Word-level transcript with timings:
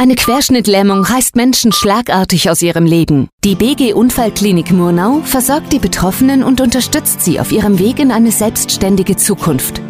Eine 0.00 0.14
Querschnittlähmung 0.14 1.04
reißt 1.04 1.36
Menschen 1.36 1.72
schlagartig 1.72 2.48
aus 2.48 2.62
ihrem 2.62 2.86
Leben. 2.86 3.28
Die 3.44 3.54
BG 3.54 3.92
Unfallklinik 3.92 4.70
Murnau 4.70 5.20
versorgt 5.24 5.74
die 5.74 5.78
Betroffenen 5.78 6.42
und 6.42 6.62
unterstützt 6.62 7.20
sie 7.20 7.38
auf 7.38 7.52
ihrem 7.52 7.78
Weg 7.78 7.98
in 7.98 8.10
eine 8.10 8.32
selbstständige 8.32 9.16
Zukunft. 9.16 9.82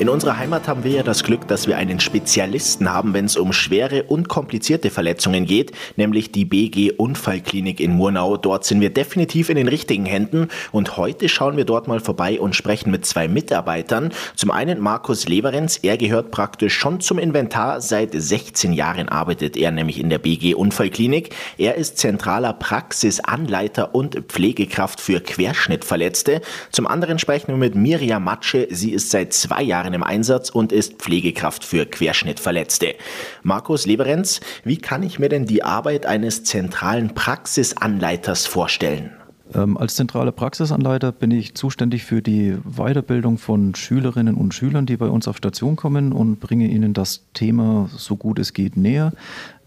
In 0.00 0.08
unserer 0.08 0.38
Heimat 0.38 0.66
haben 0.66 0.82
wir 0.82 0.90
ja 0.90 1.02
das 1.04 1.22
Glück, 1.22 1.46
dass 1.46 1.68
wir 1.68 1.76
einen 1.76 2.00
Spezialisten 2.00 2.92
haben, 2.92 3.14
wenn 3.14 3.26
es 3.26 3.36
um 3.36 3.52
schwere 3.52 4.02
und 4.02 4.28
komplizierte 4.28 4.90
Verletzungen 4.90 5.46
geht, 5.46 5.70
nämlich 5.94 6.32
die 6.32 6.44
BG 6.44 6.90
Unfallklinik 6.90 7.78
in 7.78 7.92
Murnau. 7.92 8.36
Dort 8.36 8.64
sind 8.64 8.80
wir 8.80 8.90
definitiv 8.90 9.50
in 9.50 9.56
den 9.56 9.68
richtigen 9.68 10.04
Händen 10.04 10.48
und 10.72 10.96
heute 10.96 11.28
schauen 11.28 11.56
wir 11.56 11.64
dort 11.64 11.86
mal 11.86 12.00
vorbei 12.00 12.40
und 12.40 12.56
sprechen 12.56 12.90
mit 12.90 13.06
zwei 13.06 13.28
Mitarbeitern. 13.28 14.12
Zum 14.34 14.50
einen 14.50 14.80
Markus 14.80 15.28
Leverenz, 15.28 15.78
er 15.84 15.96
gehört 15.96 16.32
praktisch 16.32 16.74
schon 16.74 17.00
zum 17.00 17.20
Inventar. 17.20 17.80
Seit 17.80 18.10
16 18.12 18.72
Jahren 18.72 19.08
arbeitet 19.08 19.56
er 19.56 19.70
nämlich 19.70 20.00
in 20.00 20.10
der 20.10 20.18
BG 20.18 20.54
Unfallklinik. 20.54 21.36
Er 21.56 21.76
ist 21.76 21.98
zentraler 21.98 22.52
Praxisanleiter 22.52 23.94
und 23.94 24.16
Pflegekraft 24.26 25.00
für 25.00 25.20
Querschnittverletzte. 25.20 26.40
Zum 26.72 26.88
anderen 26.88 27.20
sprechen 27.20 27.52
wir 27.52 27.56
mit 27.56 27.76
Miriam 27.76 28.24
Matsche. 28.24 28.66
Sie 28.72 28.90
ist 28.90 29.10
seit 29.10 29.32
zwei 29.32 29.62
Jahren 29.62 29.83
Jahren 29.84 29.94
im 29.94 30.02
Einsatz 30.02 30.50
und 30.50 30.72
ist 30.72 30.94
Pflegekraft 30.94 31.64
für 31.64 31.84
Querschnittverletzte. 31.84 32.94
Markus 33.42 33.86
Leberenz, 33.86 34.40
wie 34.64 34.78
kann 34.78 35.02
ich 35.02 35.18
mir 35.18 35.28
denn 35.28 35.44
die 35.44 35.62
Arbeit 35.62 36.06
eines 36.06 36.42
zentralen 36.44 37.14
Praxisanleiters 37.14 38.46
vorstellen? 38.46 39.10
Ähm, 39.52 39.76
als 39.76 39.94
zentraler 39.94 40.32
Praxisanleiter 40.32 41.12
bin 41.12 41.30
ich 41.30 41.54
zuständig 41.54 42.04
für 42.04 42.22
die 42.22 42.56
Weiterbildung 42.64 43.36
von 43.36 43.74
Schülerinnen 43.74 44.36
und 44.36 44.54
Schülern, 44.54 44.86
die 44.86 44.96
bei 44.96 45.08
uns 45.08 45.28
auf 45.28 45.36
Station 45.36 45.76
kommen 45.76 46.12
und 46.12 46.40
bringe 46.40 46.66
ihnen 46.66 46.94
das 46.94 47.26
Thema 47.34 47.90
so 47.94 48.16
gut 48.16 48.38
es 48.38 48.54
geht 48.54 48.78
näher. 48.78 49.12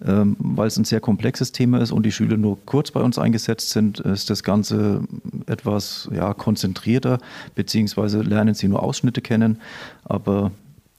Ähm, 0.06 0.36
weil 0.40 0.68
es 0.68 0.78
ein 0.78 0.86
sehr 0.86 1.00
komplexes 1.00 1.52
Thema 1.52 1.82
ist 1.82 1.92
und 1.92 2.06
die 2.06 2.12
Schüler 2.12 2.38
nur 2.38 2.58
kurz 2.66 2.92
bei 2.92 3.02
uns 3.02 3.18
eingesetzt 3.18 3.72
sind, 3.72 4.00
ist 4.00 4.30
das 4.30 4.44
Ganze 4.44 5.02
etwas 5.48 6.08
ja, 6.14 6.34
konzentrierter, 6.34 7.18
beziehungsweise 7.56 8.22
lernen 8.22 8.54
sie 8.54 8.68
nur 8.68 8.84
Ausschnitte 8.84 9.22
kennen. 9.22 9.60
Aber 10.06 10.52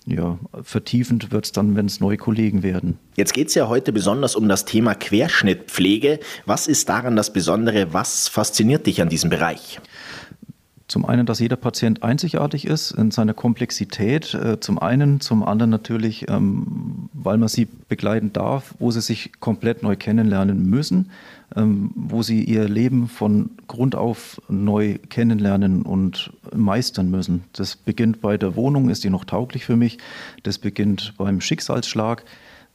ja, 0.05 0.39
vertiefend 0.63 1.31
wird 1.33 1.45
es 1.45 1.53
dann, 1.53 1.77
wenn 1.77 1.87
es 1.87 2.01
neue 2.01 2.17
Kollegen 2.17 2.63
werden. 2.63 2.99
Jetzt 3.17 3.35
geht 3.35 3.49
es 3.49 3.55
ja 3.55 3.69
heute 3.69 3.93
besonders 3.93 4.37
um 4.37 4.49
das 4.49 4.65
Thema 4.65 4.95
Querschnittpflege. 4.95 6.19
Was 6.47 6.67
ist 6.67 6.89
daran 6.89 7.15
das 7.15 7.33
Besondere? 7.33 7.93
Was 7.93 8.27
fasziniert 8.27 8.87
dich 8.87 9.03
an 9.03 9.11
diesem 9.11 9.29
Bereich? 9.29 9.81
Zum 10.89 11.05
einen, 11.05 11.27
dass 11.27 11.39
jeder 11.39 11.57
Patient 11.57 12.03
einzigartig 12.03 12.67
ist 12.67 12.93
in 12.93 13.11
seiner 13.11 13.35
Komplexität. 13.35 14.33
Äh, 14.33 14.59
zum 14.59 14.79
einen, 14.79 15.21
zum 15.21 15.43
anderen 15.43 15.71
natürlich, 15.71 16.31
ähm, 16.31 17.11
weil 17.13 17.37
man 17.37 17.49
sie 17.49 17.67
begleiten 17.67 18.33
darf, 18.33 18.75
wo 18.79 18.91
sie 18.91 19.03
sich 19.03 19.33
komplett 19.39 19.83
neu 19.83 19.97
kennenlernen 19.97 20.65
müssen, 20.65 21.11
ähm, 21.55 21.91
wo 21.95 22.23
sie 22.23 22.43
ihr 22.43 22.67
Leben 22.71 23.07
von 23.07 23.51
Grund 23.67 23.97
auf 23.97 24.41
neu 24.49 24.97
kennenlernen 25.11 25.83
und 25.83 26.33
meistern 26.57 27.11
müssen. 27.11 27.45
Das 27.53 27.77
beginnt 27.77 28.23
bei 28.23 28.39
der 28.39 28.57
Wohnung, 28.57 28.89
ist 28.89 29.05
die 29.05 29.11
noch 29.11 29.27
tauglich 29.27 29.67
für 29.67 29.77
mich? 29.77 29.99
Das 30.43 30.57
beginnt 30.57 31.15
beim 31.19 31.43
Schicksalsschlag 31.43 32.25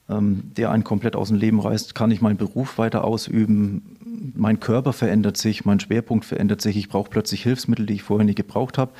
der 0.09 0.69
einen 0.69 0.83
komplett 0.83 1.15
aus 1.15 1.29
dem 1.29 1.37
Leben 1.37 1.61
reißt, 1.61 1.95
kann 1.95 2.11
ich 2.11 2.21
meinen 2.21 2.37
Beruf 2.37 2.77
weiter 2.77 3.05
ausüben, 3.05 3.93
mein 4.35 4.59
Körper 4.59 4.93
verändert 4.93 5.37
sich, 5.37 5.65
mein 5.65 5.79
Schwerpunkt 5.79 6.25
verändert 6.25 6.61
sich, 6.61 6.77
ich 6.77 6.89
brauche 6.89 7.09
plötzlich 7.09 7.43
Hilfsmittel, 7.43 7.85
die 7.85 7.95
ich 7.95 8.03
vorher 8.03 8.25
nie 8.25 8.35
gebraucht 8.35 8.77
habe. 8.77 8.91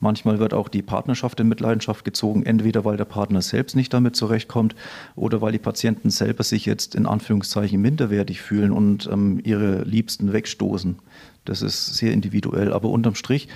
Manchmal 0.00 0.38
wird 0.38 0.54
auch 0.54 0.68
die 0.68 0.82
Partnerschaft 0.82 1.40
in 1.40 1.48
Mitleidenschaft 1.48 2.04
gezogen, 2.04 2.44
entweder 2.44 2.84
weil 2.84 2.96
der 2.96 3.04
Partner 3.04 3.42
selbst 3.42 3.76
nicht 3.76 3.92
damit 3.92 4.16
zurechtkommt 4.16 4.74
oder 5.16 5.40
weil 5.40 5.52
die 5.52 5.58
Patienten 5.58 6.10
selber 6.10 6.44
sich 6.44 6.66
jetzt 6.66 6.94
in 6.94 7.06
Anführungszeichen 7.06 7.80
minderwertig 7.80 8.40
fühlen 8.40 8.72
und 8.72 9.08
ähm, 9.12 9.40
ihre 9.42 9.82
Liebsten 9.82 10.32
wegstoßen. 10.32 10.96
Das 11.44 11.62
ist 11.62 11.94
sehr 11.96 12.12
individuell, 12.12 12.72
aber 12.72 12.90
unterm 12.90 13.14
Strich 13.14 13.48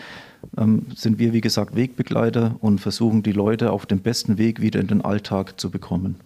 ähm, 0.58 0.86
sind 0.95 1.18
wir, 1.18 1.33
wie 1.33 1.40
gesagt, 1.40 1.77
Wegbegleiter 1.77 2.56
und 2.61 2.80
versuchen 2.80 3.23
die 3.23 3.33
Leute 3.33 3.73
auf 3.73 3.86
dem 3.86 4.00
besten 4.00 4.39
Weg 4.39 4.61
wieder 4.61 4.80
in 4.80 4.89
den 4.89 5.02
Alltag 5.02 5.61
zu 5.61 5.70
bekommen. 5.70 6.17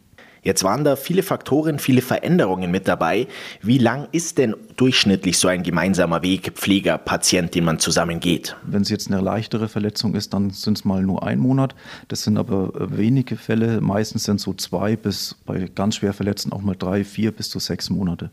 Jetzt 0.43 0.65
waren 0.65 0.85
da 0.85 0.97
viele 0.97 1.23
Faktoren, 1.23 1.79
viele 1.79 2.03
Veränderungen 2.03 2.71
mit 2.71 2.89
dabei. 2.89 3.27
Wie 3.63 3.79
lang 3.79 4.09
ist 4.13 4.39
denn 4.39 4.55
durchschnittlich 4.77 5.39
so 5.39 5.49
ein 5.49 5.63
gemeinsamer 5.63 6.23
Weg 6.23 6.53
Pfleger-Patient, 6.55 7.55
den 7.55 7.65
man 7.65 7.79
zusammen 7.79 8.21
geht? 8.21 8.57
Wenn 8.63 8.83
es 8.83 8.89
jetzt 8.89 9.11
eine 9.11 9.21
leichtere 9.21 9.69
Verletzung 9.69 10.15
ist, 10.15 10.35
dann 10.35 10.51
sind 10.51 10.79
es 10.79 10.85
mal 10.85 11.03
nur 11.03 11.27
ein 11.27 11.39
Monat. 11.39 11.75
Das 12.09 12.23
sind 12.23 12.39
aber 12.39 12.73
äh, 12.75 12.97
wenige 12.97 13.37
Fälle. 13.37 13.81
Meistens 13.81 14.25
sind 14.25 14.37
es 14.37 14.43
so 14.43 14.55
zwei 14.55 14.97
bis 14.97 15.37
bei 15.45 15.69
ganz 15.75 15.97
schwer 15.97 16.13
Verletzten 16.13 16.53
auch 16.53 16.63
mal 16.63 16.77
drei, 16.79 17.05
vier 17.05 17.33
bis 17.33 17.51
zu 17.51 17.59
sechs 17.59 17.91
Monate. 17.91 18.31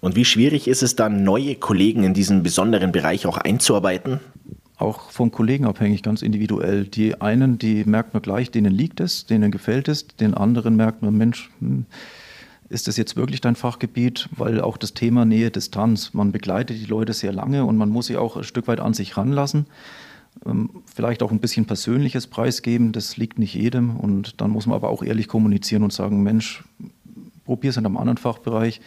Und 0.00 0.16
wie 0.16 0.24
schwierig 0.26 0.68
ist 0.68 0.82
es 0.82 0.96
dann, 0.96 1.24
neue 1.24 1.54
Kollegen 1.54 2.04
in 2.04 2.12
diesen 2.12 2.42
besonderen 2.42 2.92
Bereich 2.92 3.26
auch 3.26 3.38
einzuarbeiten? 3.38 4.20
Auch 4.76 5.10
von 5.10 5.30
Kollegen 5.30 5.66
abhängig, 5.66 6.02
ganz 6.02 6.22
individuell. 6.22 6.84
Die 6.84 7.20
einen, 7.20 7.58
die 7.58 7.84
merkt 7.84 8.14
man 8.14 8.22
gleich, 8.22 8.50
denen 8.50 8.72
liegt 8.72 9.00
es, 9.00 9.26
denen 9.26 9.50
gefällt 9.50 9.88
es, 9.88 10.06
den 10.08 10.34
anderen 10.34 10.76
merkt 10.76 11.02
man, 11.02 11.16
Mensch, 11.16 11.50
hm, 11.60 11.86
ist 12.68 12.88
das 12.88 12.96
jetzt 12.96 13.14
wirklich 13.14 13.40
dein 13.40 13.56
Fachgebiet? 13.56 14.28
Weil 14.36 14.60
auch 14.60 14.76
das 14.76 14.94
Thema 14.94 15.24
Nähe, 15.24 15.50
Distanz, 15.50 16.14
man 16.14 16.32
begleitet 16.32 16.78
die 16.80 16.86
Leute 16.86 17.12
sehr 17.12 17.32
lange 17.32 17.64
und 17.64 17.76
man 17.76 17.90
muss 17.90 18.06
sie 18.06 18.16
auch 18.16 18.36
ein 18.36 18.44
Stück 18.44 18.66
weit 18.66 18.80
an 18.80 18.94
sich 18.94 19.16
ranlassen. 19.16 19.66
Ähm, 20.44 20.70
vielleicht 20.92 21.22
auch 21.22 21.30
ein 21.30 21.40
bisschen 21.40 21.66
persönliches 21.66 22.26
preisgeben, 22.26 22.92
das 22.92 23.16
liegt 23.16 23.38
nicht 23.38 23.54
jedem. 23.54 23.96
Und 23.96 24.40
dann 24.40 24.50
muss 24.50 24.66
man 24.66 24.76
aber 24.76 24.88
auch 24.88 25.02
ehrlich 25.02 25.28
kommunizieren 25.28 25.82
und 25.82 25.92
sagen, 25.92 26.22
Mensch, 26.22 26.64
probier 27.44 27.70
es 27.70 27.76
in 27.76 27.86
einem 27.86 27.96
anderen 27.96 28.18
Fachbereich 28.18 28.80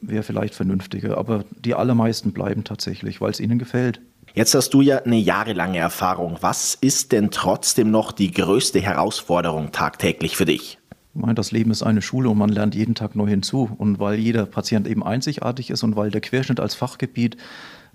wäre 0.00 0.22
vielleicht 0.22 0.54
vernünftiger. 0.54 1.18
Aber 1.18 1.44
die 1.64 1.74
allermeisten 1.74 2.32
bleiben 2.32 2.64
tatsächlich, 2.64 3.20
weil 3.20 3.30
es 3.30 3.40
ihnen 3.40 3.58
gefällt. 3.58 4.00
Jetzt 4.32 4.54
hast 4.54 4.70
du 4.70 4.80
ja 4.80 4.98
eine 4.98 5.16
jahrelange 5.16 5.78
Erfahrung. 5.78 6.36
Was 6.40 6.76
ist 6.80 7.10
denn 7.10 7.30
trotzdem 7.32 7.90
noch 7.90 8.12
die 8.12 8.30
größte 8.30 8.80
Herausforderung 8.80 9.72
tagtäglich 9.72 10.36
für 10.36 10.44
dich? 10.44 10.78
Ich 11.14 11.20
meine, 11.20 11.34
das 11.34 11.50
Leben 11.50 11.72
ist 11.72 11.82
eine 11.82 12.00
Schule 12.00 12.28
und 12.30 12.38
man 12.38 12.50
lernt 12.50 12.76
jeden 12.76 12.94
Tag 12.94 13.16
neu 13.16 13.26
hinzu. 13.26 13.68
Und 13.76 13.98
weil 13.98 14.20
jeder 14.20 14.46
Patient 14.46 14.86
eben 14.86 15.02
einzigartig 15.02 15.70
ist 15.70 15.82
und 15.82 15.96
weil 15.96 16.12
der 16.12 16.20
Querschnitt 16.20 16.60
als 16.60 16.76
Fachgebiet 16.76 17.36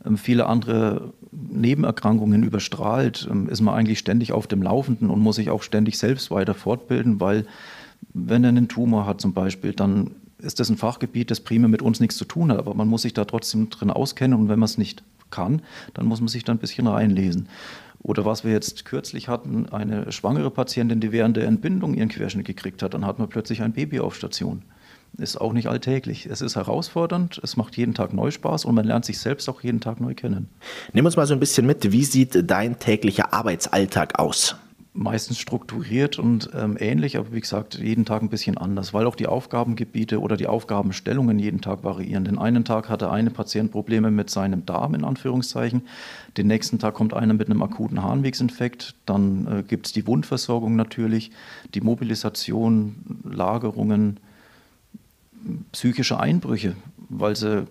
ähm, 0.06 0.18
viele 0.18 0.47
andere 0.47 1.13
Nebenerkrankungen 1.31 2.44
überstrahlt, 2.44 3.28
ähm, 3.31 3.47
ist 3.47 3.62
man 3.62 3.74
eigentlich 3.74 4.00
ständig 4.00 4.34
auf 4.34 4.47
dem 4.47 4.62
Laufenden 4.62 5.09
und 5.09 5.22
muss 5.22 5.38
sich 5.38 5.50
auch 5.50 5.63
ständig 5.63 5.97
selbst 5.97 6.31
weiter 6.31 6.53
fortbilden, 6.53 7.22
weil 7.22 7.45
wenn 8.13 8.44
er 8.44 8.50
einen 8.50 8.68
Tumor 8.68 9.06
hat 9.06 9.22
zum 9.22 9.34
Beispiel, 9.34 9.72
dann 9.72 10.12
ist 10.38 10.59
das 10.59 10.69
ein 10.69 10.78
Fachgebiet, 10.78 11.31
das 11.31 11.40
primär 11.40 11.69
mit 11.69 11.81
uns 11.81 12.01
nichts 12.01 12.18
zu 12.18 12.25
tun 12.25 12.51
hat, 12.51 12.59
aber 12.59 12.74
man 12.74 12.90
muss 12.90 13.03
sich 13.03 13.13
da 13.13 13.24
trotzdem 13.24 13.69
drin 13.69 13.90
auskennen 13.90 14.38
und 14.38 14.50
wenn 14.50 14.59
man 14.59 14.66
es 14.66 14.78
nicht 14.78 15.03
kann, 15.35 15.62
dann 15.94 16.06
muss 16.06 16.22
man 16.22 16.28
sich 16.28 16.44
da 16.44 16.53
ein 16.53 16.59
bisschen 16.59 16.88
reinlesen. 16.88 17.47
Oder 18.01 18.23
was 18.23 18.44
wir 18.44 18.51
jetzt 18.51 18.85
kürzlich 18.85 19.28
hatten, 19.28 19.68
eine 19.69 20.12
schwangere 20.12 20.51
Patientin, 20.51 21.00
die 21.00 21.12
während 21.12 21.38
der 21.38 21.47
Entbindung 21.47 21.96
ihren 21.96 22.09
Querschnitt 22.09 22.46
gekriegt 22.46 22.84
hat, 22.84 22.94
dann 22.94 23.06
hat 23.06 23.18
man 23.18 23.29
plötzlich 23.29 23.63
ein 23.63 23.74
Baby 23.74 24.00
auf 24.00 24.16
Station. 24.16 24.62
Ist 25.18 25.40
auch 25.40 25.53
nicht 25.53 25.69
alltäglich. 25.69 26.25
Es 26.25 26.41
ist 26.41 26.56
herausfordernd, 26.56 27.40
es 27.41 27.57
macht 27.57 27.78
jeden 27.78 27.94
Tag 27.94 28.13
neu 28.13 28.31
Spaß 28.31 28.66
und 28.66 28.75
man 28.75 28.85
lernt 28.85 29.06
sich 29.06 29.18
selbst 29.18 29.50
auch 29.50 29.62
jeden 29.62 29.79
Tag 29.79 30.01
neu 30.01 30.13
kennen. 30.13 30.50
Nimm 30.94 31.06
uns 31.06 31.16
mal 31.16 31.25
so 31.25 31.34
ein 31.34 31.40
bisschen 31.40 31.66
mit, 31.66 31.91
wie 31.91 32.03
sieht 32.03 32.50
dein 32.50 32.79
täglicher 32.79 33.34
Arbeitsalltag 33.34 34.19
aus? 34.19 34.56
Meistens 34.95 35.39
strukturiert 35.39 36.17
und 36.19 36.50
ähm, 36.56 36.78
ähnlich, 36.79 37.17
aber 37.17 37.33
wie 37.33 37.41
gesagt, 37.41 37.75
jeden 37.75 38.06
Tag 38.06 38.22
ein 38.22 38.29
bisschen 38.29 38.57
anders, 38.57 38.94
weil 38.94 39.06
auch 39.06 39.16
die 39.16 39.28
Aufgabengebiete 39.28 40.22
oder 40.22 40.38
die 40.38 40.47
Aufgabenstellungen 40.47 41.38
jeden 41.38 41.59
Tag 41.59 41.83
variieren. 41.83 42.23
Den 42.23 42.39
einen 42.39 42.63
Tag 42.63 42.88
hatte 42.88 43.11
eine 43.11 43.29
Patient 43.29 43.72
Probleme 43.72 44.09
mit 44.09 44.29
seinem 44.29 44.66
Darm, 44.66 44.95
in 44.95 45.03
Anführungszeichen. 45.03 45.81
Den 46.38 46.47
nächsten 46.47 46.79
Tag 46.79 46.94
kommt 46.94 47.13
einer 47.13 47.33
mit 47.33 47.50
einem 47.50 47.61
akuten 47.61 48.01
Harnwegsinfekt. 48.01 48.95
Dann 49.06 49.47
äh, 49.47 49.63
gibt 49.63 49.88
es 49.88 49.91
die 49.91 50.07
Wundversorgung 50.07 50.78
natürlich, 50.78 51.31
die 51.73 51.81
Mobilisation, 51.81 52.95
Lagerungen, 53.29 54.22
psychische 55.74 56.19
Einbrüche, 56.19 56.75
weil 57.09 57.36
sie 57.36 57.68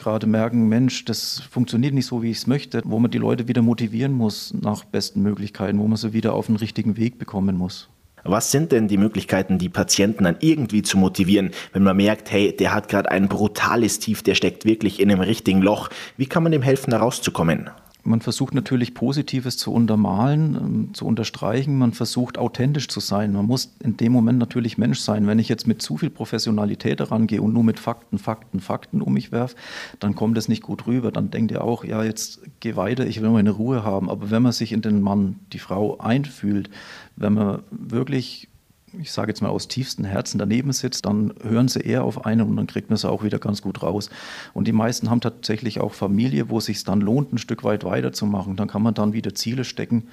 gerade 0.00 0.26
merken, 0.26 0.68
Mensch, 0.68 1.04
das 1.04 1.40
funktioniert 1.50 1.94
nicht 1.94 2.06
so, 2.06 2.22
wie 2.22 2.30
ich 2.30 2.38
es 2.38 2.46
möchte, 2.46 2.82
wo 2.84 2.98
man 2.98 3.10
die 3.10 3.18
Leute 3.18 3.46
wieder 3.46 3.62
motivieren 3.62 4.12
muss 4.12 4.52
nach 4.60 4.84
besten 4.84 5.22
Möglichkeiten, 5.22 5.78
wo 5.78 5.86
man 5.86 5.96
sie 5.96 6.12
wieder 6.12 6.34
auf 6.34 6.46
den 6.46 6.56
richtigen 6.56 6.96
Weg 6.96 7.18
bekommen 7.18 7.56
muss. 7.56 7.88
Was 8.24 8.50
sind 8.50 8.72
denn 8.72 8.88
die 8.88 8.98
Möglichkeiten, 8.98 9.58
die 9.58 9.68
Patienten 9.68 10.24
dann 10.24 10.36
irgendwie 10.40 10.82
zu 10.82 10.98
motivieren, 10.98 11.52
wenn 11.72 11.82
man 11.82 11.96
merkt, 11.96 12.30
hey, 12.30 12.54
der 12.54 12.74
hat 12.74 12.88
gerade 12.88 13.10
ein 13.10 13.28
brutales 13.28 13.98
Tief, 13.98 14.22
der 14.22 14.34
steckt 14.34 14.64
wirklich 14.64 15.00
in 15.00 15.10
einem 15.10 15.20
richtigen 15.20 15.62
Loch. 15.62 15.88
Wie 16.16 16.26
kann 16.26 16.42
man 16.42 16.52
dem 16.52 16.62
helfen, 16.62 16.90
da 16.90 16.98
rauszukommen? 16.98 17.70
Man 18.02 18.20
versucht 18.20 18.54
natürlich 18.54 18.94
Positives 18.94 19.56
zu 19.56 19.72
untermalen, 19.72 20.54
ähm, 20.54 20.94
zu 20.94 21.06
unterstreichen. 21.06 21.78
Man 21.78 21.92
versucht 21.92 22.38
authentisch 22.38 22.88
zu 22.88 23.00
sein. 23.00 23.32
Man 23.32 23.46
muss 23.46 23.74
in 23.82 23.96
dem 23.96 24.12
Moment 24.12 24.38
natürlich 24.38 24.78
Mensch 24.78 25.00
sein. 25.00 25.26
Wenn 25.26 25.38
ich 25.38 25.48
jetzt 25.48 25.66
mit 25.66 25.82
zu 25.82 25.96
viel 25.96 26.10
Professionalität 26.10 27.00
herangehe 27.00 27.42
und 27.42 27.52
nur 27.52 27.64
mit 27.64 27.78
Fakten, 27.78 28.18
Fakten, 28.18 28.60
Fakten 28.60 29.02
um 29.02 29.12
mich 29.12 29.32
werfe, 29.32 29.56
dann 29.98 30.14
kommt 30.14 30.36
es 30.38 30.48
nicht 30.48 30.62
gut 30.62 30.86
rüber. 30.86 31.12
Dann 31.12 31.30
denkt 31.30 31.50
ihr 31.52 31.64
auch, 31.64 31.84
ja, 31.84 32.02
jetzt 32.04 32.40
geh 32.60 32.76
weiter, 32.76 33.06
ich 33.06 33.22
will 33.22 33.30
meine 33.30 33.50
Ruhe 33.50 33.84
haben. 33.84 34.10
Aber 34.10 34.30
wenn 34.30 34.42
man 34.42 34.52
sich 34.52 34.72
in 34.72 34.82
den 34.82 35.00
Mann, 35.00 35.36
die 35.52 35.58
Frau 35.58 35.98
einfühlt, 35.98 36.70
wenn 37.16 37.34
man 37.34 37.62
wirklich 37.70 38.49
ich 38.98 39.12
sage 39.12 39.30
jetzt 39.30 39.40
mal 39.40 39.48
aus 39.48 39.68
tiefstem 39.68 40.04
Herzen 40.04 40.38
daneben 40.38 40.72
sitzt, 40.72 41.06
dann 41.06 41.32
hören 41.42 41.68
sie 41.68 41.80
eher 41.80 42.04
auf 42.04 42.24
einen 42.26 42.48
und 42.48 42.56
dann 42.56 42.66
kriegt 42.66 42.90
man 42.90 42.96
sie 42.96 43.08
auch 43.08 43.22
wieder 43.22 43.38
ganz 43.38 43.62
gut 43.62 43.82
raus. 43.82 44.10
Und 44.52 44.66
die 44.66 44.72
meisten 44.72 45.10
haben 45.10 45.20
tatsächlich 45.20 45.80
auch 45.80 45.94
Familie, 45.94 46.50
wo 46.50 46.58
es 46.58 46.64
sich 46.64 46.82
dann 46.84 47.00
lohnt, 47.00 47.32
ein 47.32 47.38
Stück 47.38 47.62
weit 47.64 47.84
weiterzumachen. 47.84 48.56
Dann 48.56 48.68
kann 48.68 48.82
man 48.82 48.94
dann 48.94 49.12
wieder 49.12 49.34
Ziele 49.34 49.64
stecken. 49.64 50.08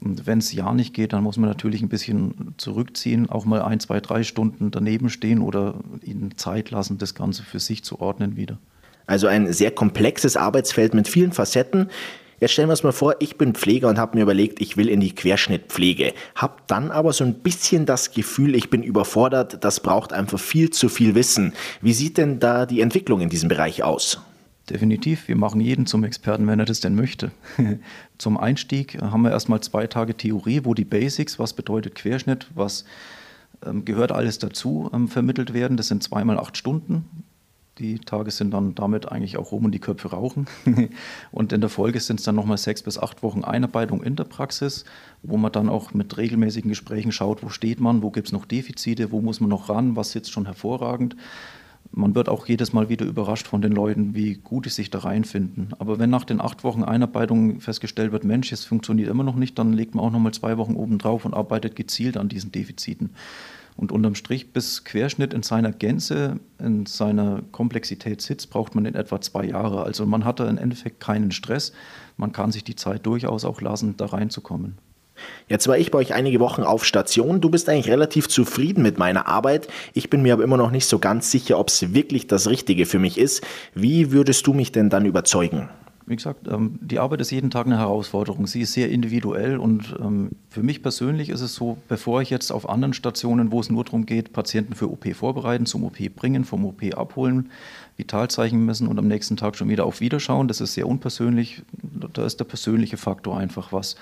Und 0.00 0.26
wenn 0.26 0.38
es 0.38 0.52
ja 0.52 0.72
nicht 0.72 0.94
geht, 0.94 1.12
dann 1.12 1.22
muss 1.22 1.36
man 1.36 1.48
natürlich 1.48 1.82
ein 1.82 1.88
bisschen 1.88 2.54
zurückziehen, 2.56 3.28
auch 3.28 3.44
mal 3.44 3.62
ein, 3.62 3.80
zwei, 3.80 4.00
drei 4.00 4.22
Stunden 4.22 4.70
daneben 4.70 5.10
stehen 5.10 5.40
oder 5.40 5.74
ihnen 6.02 6.36
Zeit 6.36 6.70
lassen, 6.70 6.98
das 6.98 7.14
Ganze 7.14 7.42
für 7.42 7.60
sich 7.60 7.84
zu 7.84 8.00
ordnen 8.00 8.36
wieder. 8.36 8.58
Also 9.06 9.26
ein 9.26 9.52
sehr 9.52 9.70
komplexes 9.70 10.36
Arbeitsfeld 10.36 10.94
mit 10.94 11.08
vielen 11.08 11.32
Facetten. 11.32 11.88
Jetzt 12.42 12.54
stellen 12.54 12.66
wir 12.66 12.72
uns 12.72 12.82
mal 12.82 12.90
vor, 12.90 13.14
ich 13.20 13.38
bin 13.38 13.54
Pfleger 13.54 13.88
und 13.88 13.98
habe 13.98 14.16
mir 14.16 14.24
überlegt, 14.24 14.60
ich 14.60 14.76
will 14.76 14.88
in 14.88 14.98
die 14.98 15.14
Querschnittpflege. 15.14 16.12
Hab 16.34 16.66
dann 16.66 16.90
aber 16.90 17.12
so 17.12 17.22
ein 17.22 17.34
bisschen 17.34 17.86
das 17.86 18.10
Gefühl, 18.10 18.56
ich 18.56 18.68
bin 18.68 18.82
überfordert, 18.82 19.62
das 19.62 19.78
braucht 19.78 20.12
einfach 20.12 20.40
viel 20.40 20.70
zu 20.70 20.88
viel 20.88 21.14
Wissen. 21.14 21.52
Wie 21.82 21.92
sieht 21.92 22.18
denn 22.18 22.40
da 22.40 22.66
die 22.66 22.80
Entwicklung 22.80 23.20
in 23.20 23.28
diesem 23.28 23.48
Bereich 23.48 23.84
aus? 23.84 24.22
Definitiv, 24.68 25.28
wir 25.28 25.36
machen 25.36 25.60
jeden 25.60 25.86
zum 25.86 26.02
Experten, 26.02 26.48
wenn 26.48 26.58
er 26.58 26.64
das 26.64 26.80
denn 26.80 26.96
möchte. 26.96 27.30
zum 28.18 28.36
Einstieg 28.36 29.00
haben 29.00 29.22
wir 29.22 29.30
erstmal 29.30 29.60
zwei 29.60 29.86
Tage 29.86 30.16
Theorie, 30.16 30.62
wo 30.64 30.74
die 30.74 30.84
Basics, 30.84 31.38
was 31.38 31.52
bedeutet 31.52 31.94
Querschnitt, 31.94 32.48
was 32.56 32.84
ähm, 33.64 33.84
gehört 33.84 34.10
alles 34.10 34.40
dazu, 34.40 34.90
ähm, 34.92 35.06
vermittelt 35.06 35.54
werden. 35.54 35.76
Das 35.76 35.86
sind 35.86 36.02
zweimal 36.02 36.40
acht 36.40 36.56
Stunden. 36.56 37.08
Die 37.78 37.98
Tage 37.98 38.30
sind 38.30 38.52
dann 38.52 38.74
damit 38.74 39.10
eigentlich 39.10 39.38
auch 39.38 39.50
rum 39.50 39.64
und 39.64 39.72
die 39.72 39.78
Köpfe 39.78 40.10
rauchen. 40.10 40.46
und 41.32 41.52
in 41.54 41.62
der 41.62 41.70
Folge 41.70 42.00
sind 42.00 42.20
es 42.20 42.26
dann 42.26 42.34
nochmal 42.34 42.58
sechs 42.58 42.82
bis 42.82 42.98
acht 42.98 43.22
Wochen 43.22 43.44
Einarbeitung 43.44 44.02
in 44.02 44.14
der 44.14 44.24
Praxis, 44.24 44.84
wo 45.22 45.38
man 45.38 45.52
dann 45.52 45.70
auch 45.70 45.94
mit 45.94 46.18
regelmäßigen 46.18 46.68
Gesprächen 46.68 47.12
schaut, 47.12 47.42
wo 47.42 47.48
steht 47.48 47.80
man, 47.80 48.02
wo 48.02 48.10
gibt 48.10 48.28
es 48.28 48.32
noch 48.32 48.44
Defizite, 48.44 49.10
wo 49.10 49.22
muss 49.22 49.40
man 49.40 49.48
noch 49.48 49.70
ran, 49.70 49.96
was 49.96 50.12
sitzt 50.12 50.32
schon 50.32 50.44
hervorragend. 50.44 51.16
Man 51.90 52.14
wird 52.14 52.28
auch 52.28 52.46
jedes 52.46 52.72
Mal 52.72 52.88
wieder 52.90 53.06
überrascht 53.06 53.46
von 53.46 53.62
den 53.62 53.72
Leuten, 53.72 54.14
wie 54.14 54.34
gut 54.34 54.64
sie 54.64 54.70
sich 54.70 54.90
da 54.90 55.00
reinfinden. 55.00 55.74
Aber 55.78 55.98
wenn 55.98 56.10
nach 56.10 56.24
den 56.24 56.40
acht 56.40 56.64
Wochen 56.64 56.84
Einarbeitung 56.84 57.60
festgestellt 57.60 58.12
wird, 58.12 58.24
Mensch, 58.24 58.52
es 58.52 58.64
funktioniert 58.64 59.08
immer 59.08 59.24
noch 59.24 59.36
nicht, 59.36 59.58
dann 59.58 59.72
legt 59.72 59.94
man 59.94 60.04
auch 60.04 60.10
nochmal 60.10 60.32
zwei 60.32 60.58
Wochen 60.58 60.74
oben 60.74 60.98
drauf 60.98 61.24
und 61.24 61.34
arbeitet 61.34 61.74
gezielt 61.74 62.16
an 62.16 62.28
diesen 62.28 62.52
Defiziten. 62.52 63.10
Und 63.76 63.90
unterm 63.90 64.14
Strich, 64.14 64.52
bis 64.52 64.84
Querschnitt 64.84 65.32
in 65.32 65.42
seiner 65.42 65.72
Gänze, 65.72 66.40
in 66.58 66.86
seiner 66.86 67.42
Komplexität 67.52 68.20
sitzt, 68.20 68.50
braucht 68.50 68.74
man 68.74 68.84
in 68.84 68.94
etwa 68.94 69.20
zwei 69.20 69.44
Jahre. 69.44 69.84
Also 69.84 70.06
man 70.06 70.24
hat 70.24 70.40
da 70.40 70.48
im 70.48 70.58
Endeffekt 70.58 71.00
keinen 71.00 71.32
Stress. 71.32 71.72
Man 72.16 72.32
kann 72.32 72.52
sich 72.52 72.64
die 72.64 72.76
Zeit 72.76 73.06
durchaus 73.06 73.44
auch 73.44 73.60
lassen, 73.60 73.96
da 73.96 74.06
reinzukommen. 74.06 74.78
Jetzt 75.48 75.68
war 75.68 75.78
ich 75.78 75.90
bei 75.90 75.98
euch 75.98 76.14
einige 76.14 76.40
Wochen 76.40 76.62
auf 76.62 76.84
Station. 76.84 77.40
Du 77.40 77.50
bist 77.50 77.68
eigentlich 77.68 77.90
relativ 77.90 78.28
zufrieden 78.28 78.82
mit 78.82 78.98
meiner 78.98 79.26
Arbeit. 79.26 79.68
Ich 79.92 80.10
bin 80.10 80.22
mir 80.22 80.32
aber 80.32 80.44
immer 80.44 80.56
noch 80.56 80.70
nicht 80.70 80.86
so 80.86 80.98
ganz 80.98 81.30
sicher, 81.30 81.58
ob 81.58 81.68
es 81.68 81.94
wirklich 81.94 82.26
das 82.26 82.48
Richtige 82.48 82.86
für 82.86 82.98
mich 82.98 83.18
ist. 83.18 83.42
Wie 83.74 84.12
würdest 84.12 84.46
du 84.46 84.54
mich 84.54 84.72
denn 84.72 84.90
dann 84.90 85.04
überzeugen? 85.04 85.68
Wie 86.06 86.16
gesagt, 86.16 86.48
ähm, 86.48 86.78
die 86.80 86.98
Arbeit 86.98 87.20
ist 87.20 87.30
jeden 87.30 87.50
Tag 87.50 87.66
eine 87.66 87.78
Herausforderung. 87.78 88.46
Sie 88.46 88.62
ist 88.62 88.72
sehr 88.72 88.90
individuell 88.90 89.56
und 89.56 89.94
ähm, 90.00 90.30
für 90.50 90.62
mich 90.62 90.82
persönlich 90.82 91.28
ist 91.28 91.40
es 91.40 91.54
so, 91.54 91.78
bevor 91.88 92.22
ich 92.22 92.30
jetzt 92.30 92.50
auf 92.50 92.68
anderen 92.68 92.92
Stationen, 92.92 93.52
wo 93.52 93.60
es 93.60 93.70
nur 93.70 93.84
darum 93.84 94.04
geht, 94.04 94.32
Patienten 94.32 94.74
für 94.74 94.90
OP 94.90 95.06
vorbereiten, 95.14 95.66
zum 95.66 95.84
OP 95.84 95.98
bringen, 96.16 96.44
vom 96.44 96.64
OP 96.64 96.82
abholen, 96.96 97.50
Vitalzeichen 97.96 98.64
messen 98.64 98.88
und 98.88 98.98
am 98.98 99.06
nächsten 99.06 99.36
Tag 99.36 99.56
schon 99.56 99.68
wieder 99.68 99.86
auf 99.86 100.00
Wiederschauen, 100.00 100.48
das 100.48 100.60
ist 100.60 100.74
sehr 100.74 100.88
unpersönlich. 100.88 101.62
Da 102.12 102.26
ist 102.26 102.40
der 102.40 102.44
persönliche 102.44 102.96
Faktor 102.96 103.38
einfach 103.38 103.72
was. 103.72 103.94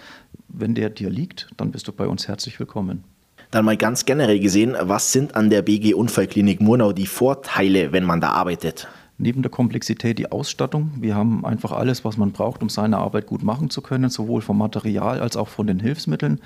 Wenn 0.48 0.74
der 0.74 0.90
dir 0.90 1.10
liegt, 1.10 1.50
dann 1.56 1.70
bist 1.70 1.86
du 1.86 1.92
bei 1.92 2.06
uns 2.06 2.28
herzlich 2.28 2.58
willkommen. 2.58 3.04
Dann 3.50 3.64
mal 3.64 3.76
ganz 3.76 4.06
generell 4.06 4.38
gesehen, 4.38 4.76
was 4.80 5.12
sind 5.12 5.34
an 5.34 5.50
der 5.50 5.62
BG 5.62 5.94
Unfallklinik 5.94 6.60
Murnau 6.60 6.92
die 6.92 7.06
Vorteile, 7.06 7.92
wenn 7.92 8.04
man 8.04 8.20
da 8.20 8.30
arbeitet? 8.30 8.88
Neben 9.20 9.42
der 9.42 9.50
Komplexität 9.50 10.18
die 10.18 10.32
Ausstattung. 10.32 10.90
Wir 10.98 11.14
haben 11.14 11.44
einfach 11.44 11.72
alles, 11.72 12.04
was 12.04 12.16
man 12.16 12.32
braucht, 12.32 12.62
um 12.62 12.68
seine 12.68 12.98
Arbeit 12.98 13.26
gut 13.26 13.42
machen 13.42 13.70
zu 13.70 13.82
können, 13.82 14.10
sowohl 14.10 14.40
vom 14.40 14.58
Material 14.58 15.20
als 15.20 15.36
auch 15.36 15.48
von 15.48 15.66
den 15.66 15.78
Hilfsmitteln. 15.78 16.40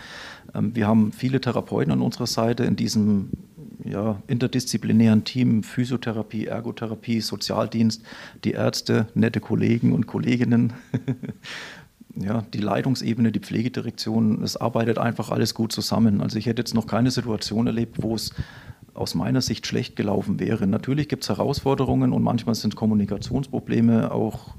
Ähm, 0.54 0.74
wir 0.74 0.86
haben 0.86 1.12
viele 1.12 1.40
Therapeuten 1.40 1.92
an 1.92 2.02
unserer 2.02 2.26
Seite 2.26 2.64
in 2.64 2.76
diesem 2.76 3.30
ja, 3.84 4.22
interdisziplinären 4.26 5.24
Team, 5.24 5.62
Physiotherapie, 5.62 6.46
Ergotherapie, 6.46 7.20
Sozialdienst, 7.20 8.02
die 8.44 8.52
Ärzte, 8.52 9.06
nette 9.14 9.40
Kollegen 9.40 9.92
und 9.92 10.06
Kolleginnen. 10.06 10.72
ja, 12.16 12.44
die 12.52 12.60
Leitungsebene, 12.60 13.32
die 13.32 13.40
Pflegedirektion, 13.40 14.42
es 14.42 14.56
arbeitet 14.56 14.98
einfach 14.98 15.30
alles 15.30 15.54
gut 15.54 15.72
zusammen. 15.72 16.20
Also 16.20 16.38
ich 16.38 16.46
hätte 16.46 16.62
jetzt 16.62 16.74
noch 16.74 16.86
keine 16.86 17.10
Situation 17.10 17.66
erlebt, 17.66 18.02
wo 18.02 18.14
es 18.14 18.32
aus 18.94 19.14
meiner 19.14 19.42
Sicht 19.42 19.66
schlecht 19.66 19.96
gelaufen 19.96 20.40
wäre. 20.40 20.66
Natürlich 20.66 21.08
gibt 21.08 21.24
es 21.24 21.28
Herausforderungen 21.28 22.12
und 22.12 22.22
manchmal 22.22 22.54
sind 22.54 22.76
Kommunikationsprobleme 22.76 24.12
auch 24.12 24.54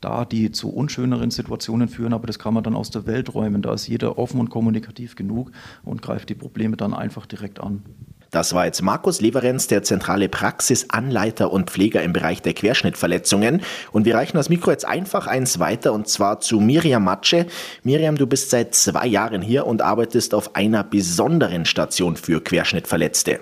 da, 0.00 0.24
die 0.24 0.50
zu 0.50 0.70
unschöneren 0.70 1.30
Situationen 1.30 1.88
führen, 1.88 2.14
aber 2.14 2.26
das 2.26 2.38
kann 2.38 2.54
man 2.54 2.64
dann 2.64 2.74
aus 2.74 2.90
der 2.90 3.06
Welt 3.06 3.34
räumen. 3.34 3.60
Da 3.60 3.74
ist 3.74 3.86
jeder 3.86 4.18
offen 4.18 4.40
und 4.40 4.48
kommunikativ 4.48 5.14
genug 5.14 5.52
und 5.84 6.00
greift 6.00 6.30
die 6.30 6.34
Probleme 6.34 6.76
dann 6.76 6.94
einfach 6.94 7.26
direkt 7.26 7.60
an. 7.60 7.82
Das 8.30 8.54
war 8.54 8.64
jetzt 8.64 8.80
Markus 8.82 9.20
Leverenz, 9.20 9.66
der 9.66 9.82
zentrale 9.82 10.28
Praxisanleiter 10.28 11.52
und 11.52 11.68
Pfleger 11.68 12.02
im 12.02 12.12
Bereich 12.12 12.42
der 12.42 12.54
Querschnittverletzungen. 12.54 13.62
Und 13.90 14.04
wir 14.04 14.14
reichen 14.14 14.36
das 14.36 14.48
Mikro 14.48 14.70
jetzt 14.70 14.86
einfach 14.86 15.26
eins 15.26 15.58
weiter 15.58 15.92
und 15.92 16.06
zwar 16.06 16.40
zu 16.40 16.60
Miriam 16.60 17.02
Matsche. 17.02 17.46
Miriam, 17.82 18.16
du 18.16 18.28
bist 18.28 18.50
seit 18.50 18.74
zwei 18.74 19.06
Jahren 19.06 19.42
hier 19.42 19.66
und 19.66 19.82
arbeitest 19.82 20.32
auf 20.34 20.54
einer 20.54 20.84
besonderen 20.84 21.64
Station 21.64 22.16
für 22.16 22.40
Querschnittverletzte. 22.40 23.40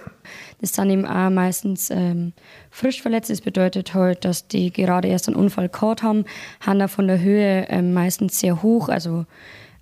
Das 0.61 0.73
sind 0.73 0.91
eben 0.91 1.06
auch 1.06 1.31
meistens 1.31 1.91
ähm, 1.91 2.32
frisch 2.70 3.02
verletzt. 3.02 3.29
Das 3.31 3.43
bedeutet 3.43 3.93
halt, 3.93 4.25
dass 4.25 4.49
die 4.49 4.73
gerade 4.73 5.08
erst 5.08 5.29
einen 5.29 5.37
Unfall 5.37 5.69
gehabt 5.69 6.02
haben, 6.02 6.25
haben 6.61 6.81
auch 6.81 6.91
von 6.91 7.06
der 7.06 7.20
Höhe 7.20 7.67
ähm, 7.69 7.93
meistens 7.93 8.41
sehr 8.41 8.62
hoch, 8.62 8.88
also 8.88 9.26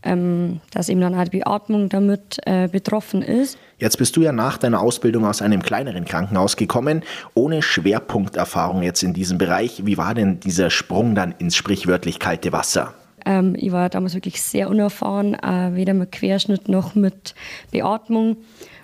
ähm, 0.06 0.60
dass 0.70 0.88
eben 0.88 1.00
dann 1.00 1.14
auch 1.14 1.24
die 1.24 1.38
Beatmung 1.38 1.88
damit 1.88 2.38
äh, 2.46 2.68
betroffen 2.68 3.22
ist. 3.22 3.58
Jetzt 3.78 3.98
bist 3.98 4.16
du 4.16 4.22
ja 4.22 4.32
nach 4.32 4.56
deiner 4.56 4.80
Ausbildung 4.80 5.26
aus 5.26 5.42
einem 5.42 5.62
kleineren 5.62 6.04
Krankenhaus 6.04 6.56
gekommen, 6.56 7.02
ohne 7.34 7.60
Schwerpunkterfahrung 7.60 8.82
jetzt 8.82 9.02
in 9.02 9.12
diesem 9.12 9.36
Bereich. 9.36 9.84
Wie 9.84 9.98
war 9.98 10.14
denn 10.14 10.40
dieser 10.40 10.70
Sprung 10.70 11.14
dann 11.14 11.34
ins 11.38 11.56
sprichwörtlich 11.56 12.18
kalte 12.18 12.52
Wasser? 12.52 12.94
Ähm, 13.26 13.54
ich 13.58 13.72
war 13.72 13.88
damals 13.90 14.14
wirklich 14.14 14.40
sehr 14.40 14.70
unerfahren, 14.70 15.34
äh, 15.34 15.74
weder 15.74 15.92
mit 15.92 16.12
Querschnitt 16.12 16.68
noch 16.68 16.94
mit 16.94 17.34
Beatmung. 17.72 18.38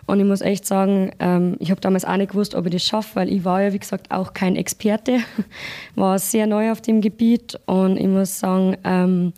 Und 0.07 0.19
ich 0.19 0.27
muss 0.27 0.41
echt 0.41 0.67
sagen, 0.67 1.13
ähm, 1.21 1.57
ich 1.61 1.71
habe 1.71 1.81
damals 1.81 2.05
auch 2.05 2.17
nicht 2.17 2.33
gewusst, 2.33 2.57
ob 2.57 2.67
ich 2.67 2.73
das 2.73 2.85
schaffe, 2.85 3.15
weil 3.15 3.33
ich 3.33 3.45
war 3.45 3.63
ja, 3.63 3.73
wie 3.73 3.79
gesagt, 3.79 4.11
auch 4.11 4.35
kein 4.35 4.57
Experte, 4.57 5.21
war 5.95 6.19
sehr 6.19 6.47
neu 6.47 6.73
auf 6.73 6.81
dem 6.81 7.01
Gebiet. 7.01 7.59
Und 7.67 7.97
ich 7.97 8.09
muss 8.09 8.41
sagen, 8.41 8.77
ähm, 8.85 9.33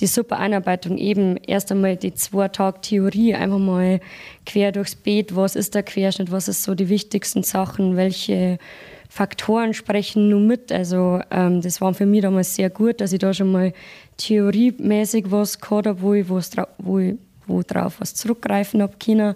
die 0.00 0.06
super 0.06 0.38
Einarbeitung 0.38 0.98
eben 0.98 1.36
erst 1.36 1.70
einmal 1.70 1.96
die 1.96 2.14
zwei 2.14 2.48
Tage 2.48 2.80
Theorie, 2.80 3.34
einfach 3.34 3.58
mal 3.58 4.00
quer 4.44 4.72
durchs 4.72 4.96
Beet, 4.96 5.36
was 5.36 5.56
ist 5.56 5.74
der 5.74 5.82
Querschnitt, 5.82 6.32
was 6.32 6.48
ist 6.48 6.62
so 6.62 6.74
die 6.74 6.88
wichtigsten 6.88 7.42
Sachen, 7.42 7.96
welche 7.96 8.58
Faktoren 9.08 9.74
sprechen 9.74 10.28
nun 10.28 10.46
mit. 10.46 10.72
Also 10.72 11.20
ähm, 11.30 11.60
das 11.60 11.80
war 11.80 11.94
für 11.94 12.06
mich 12.06 12.22
damals 12.22 12.56
sehr 12.56 12.70
gut, 12.70 13.00
dass 13.00 13.12
ich 13.12 13.20
da 13.20 13.32
schon 13.32 13.52
mal 13.52 13.72
theoriemäßig 14.16 15.26
was 15.30 15.60
gehabt 15.60 15.86
habe, 15.86 16.02
wo 16.02 16.14
ich, 16.14 16.28
wo 16.28 16.98
ich 16.98 17.14
wo 17.46 17.62
drauf 17.62 17.96
was 18.00 18.14
zurückgreifen 18.14 18.82
habe 18.82 18.94
können. 18.98 19.34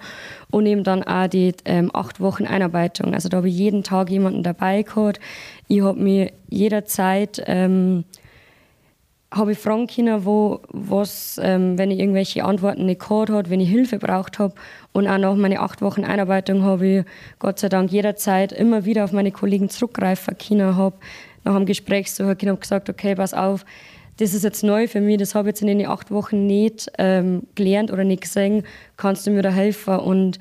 Und 0.51 0.67
eben 0.67 0.83
dann 0.83 1.03
auch 1.03 1.29
die 1.29 1.53
ähm, 1.65 1.91
acht 1.95 2.21
Wochen 2.21 2.45
Einarbeitung. 2.45 3.15
Also 3.15 3.29
da 3.29 3.39
habe 3.39 3.49
ich 3.49 3.57
jeden 3.57 3.83
Tag 3.83 4.11
jemanden 4.11 4.43
dabei 4.43 4.83
gehabt. 4.83 5.21
Ich 5.69 5.83
habe 5.83 6.01
mir 6.01 6.33
jederzeit 6.49 7.43
ähm, 7.47 8.05
habe 9.31 9.53
ich 9.53 9.59
fragen 9.59 9.87
können, 9.87 10.25
wo, 10.25 10.61
was, 10.69 11.39
ähm, 11.43 11.77
wenn 11.77 11.91
ich 11.91 11.99
irgendwelche 11.99 12.45
Antworten 12.45 12.87
nicht 12.87 13.01
gehabt 13.01 13.31
habe, 13.31 13.51
wenn 13.51 13.61
ich 13.61 13.69
Hilfe 13.69 13.99
braucht 13.99 14.39
habe. 14.39 14.55
Und 14.93 15.07
auch 15.07 15.19
nach 15.19 15.35
meinen 15.35 15.59
acht 15.59 15.83
Wochen 15.83 16.05
Einarbeitung 16.05 16.63
habe 16.63 16.87
ich 16.87 17.05
Gott 17.39 17.59
sei 17.59 17.69
Dank 17.69 17.93
jederzeit 17.93 18.53
immer 18.53 18.87
wieder 18.87 19.05
auf 19.05 19.13
meine 19.13 19.31
Kollegen 19.31 19.69
zurückgreifen 19.69 20.37
können. 20.39 20.77
Habe 20.77 20.97
nach 21.45 21.55
einem 21.55 21.67
Gespräch 21.67 22.11
so 22.11 22.35
gesagt, 22.35 22.89
okay, 22.89 23.15
pass 23.15 23.35
auf, 23.35 23.67
das 24.17 24.35
ist 24.35 24.45
jetzt 24.45 24.65
neu 24.65 24.89
für 24.89 25.01
mich, 25.01 25.19
das 25.19 25.35
habe 25.35 25.49
ich 25.49 25.53
jetzt 25.53 25.63
in 25.63 25.69
den 25.69 25.87
acht 25.87 26.11
Wochen 26.11 26.47
nicht 26.47 26.91
ähm, 26.99 27.45
gelernt 27.55 27.93
oder 27.93 28.05
nicht 28.05 28.23
gesehen, 28.23 28.65
kannst 28.97 29.27
du 29.27 29.31
mir 29.31 29.43
da 29.43 29.51
helfen? 29.51 29.97
Und 29.97 30.39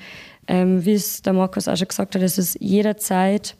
ähm, 0.47 0.83
wie 0.83 0.93
es 0.93 1.21
der 1.21 1.33
Markus 1.33 1.67
auch 1.67 1.75
schon 1.75 1.87
gesagt 1.87 2.15
hat, 2.15 2.21
das 2.21 2.37
ist 2.37 2.57
jederzeit, 2.59 3.55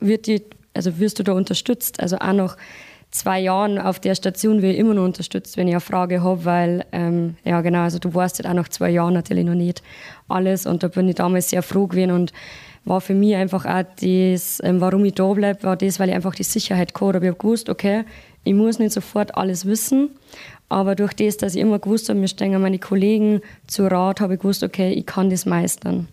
wird 0.00 0.26
die, 0.26 0.42
also 0.74 0.98
wirst 0.98 1.18
du 1.18 1.24
da 1.24 1.32
unterstützt, 1.32 2.00
also 2.00 2.16
auch 2.18 2.32
noch 2.32 2.56
zwei 3.12 3.38
Jahren 3.40 3.78
auf 3.78 4.00
der 4.00 4.16
Station 4.16 4.62
wird 4.62 4.76
immer 4.76 4.94
noch 4.94 5.04
unterstützt, 5.04 5.56
wenn 5.56 5.68
ich 5.68 5.74
eine 5.74 5.80
Frage 5.80 6.22
habe, 6.22 6.44
weil, 6.44 6.84
ähm, 6.92 7.36
ja 7.44 7.60
genau, 7.60 7.82
also 7.82 7.98
du 7.98 8.12
weißt 8.12 8.38
halt 8.38 8.48
auch 8.48 8.54
nach 8.54 8.68
zwei 8.68 8.90
Jahren 8.90 9.14
natürlich 9.14 9.44
noch 9.44 9.54
nicht 9.54 9.82
alles 10.28 10.66
und 10.66 10.82
da 10.82 10.88
bin 10.88 11.08
ich 11.08 11.14
damals 11.14 11.50
sehr 11.50 11.62
froh 11.62 11.86
gewesen 11.86 12.10
und 12.10 12.32
war 12.84 13.00
für 13.00 13.14
mich 13.14 13.36
einfach 13.36 13.64
auch 13.64 13.84
das, 14.00 14.60
ähm, 14.64 14.80
warum 14.80 15.04
ich 15.04 15.14
da 15.14 15.32
bleibe, 15.32 15.62
war 15.62 15.76
das, 15.76 16.00
weil 16.00 16.08
ich 16.08 16.14
einfach 16.16 16.34
die 16.34 16.42
Sicherheit 16.42 16.94
gehabt 16.94 17.14
habe. 17.14 17.26
Ich 17.26 17.30
habe 17.30 17.38
gewusst, 17.38 17.68
okay, 17.68 18.04
ich 18.42 18.54
muss 18.54 18.80
nicht 18.80 18.92
sofort 18.92 19.36
alles 19.36 19.66
wissen, 19.66 20.10
Aber 20.72 20.94
durch 20.94 21.12
das, 21.12 21.36
dass 21.36 21.54
ich 21.54 21.60
immer 21.60 21.78
gewusst 21.78 22.08
habe, 22.08 22.18
mir 22.18 22.28
stehen 22.28 22.58
meine 22.58 22.78
Kollegen 22.78 23.42
zu 23.66 23.86
Rat, 23.86 24.22
habe 24.22 24.34
ich 24.34 24.40
gewusst, 24.40 24.62
okay, 24.62 24.90
ich 24.92 25.04
kann 25.04 25.28
das 25.28 25.44
meistern. 25.44 26.08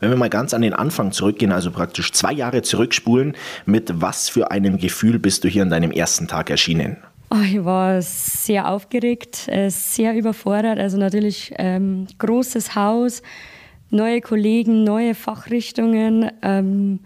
Wenn 0.00 0.10
wir 0.10 0.16
mal 0.16 0.30
ganz 0.30 0.54
an 0.54 0.62
den 0.62 0.72
Anfang 0.72 1.12
zurückgehen, 1.12 1.52
also 1.52 1.70
praktisch 1.70 2.12
zwei 2.12 2.32
Jahre 2.32 2.62
zurückspulen, 2.62 3.34
mit 3.64 4.00
was 4.00 4.28
für 4.28 4.50
einem 4.50 4.78
Gefühl 4.78 5.18
bist 5.18 5.44
du 5.44 5.48
hier 5.48 5.62
an 5.62 5.70
deinem 5.70 5.90
ersten 5.90 6.28
Tag 6.28 6.50
erschienen? 6.50 6.98
Oh, 7.30 7.42
ich 7.44 7.64
war 7.64 8.00
sehr 8.02 8.68
aufgeregt, 8.68 9.48
äh, 9.48 9.68
sehr 9.68 10.14
überfordert. 10.14 10.78
Also 10.78 10.96
natürlich 10.96 11.52
ähm, 11.58 12.06
großes 12.18 12.76
Haus, 12.76 13.22
neue 13.90 14.20
Kollegen, 14.20 14.84
neue 14.84 15.14
Fachrichtungen. 15.14 16.30
Ähm, 16.42 17.00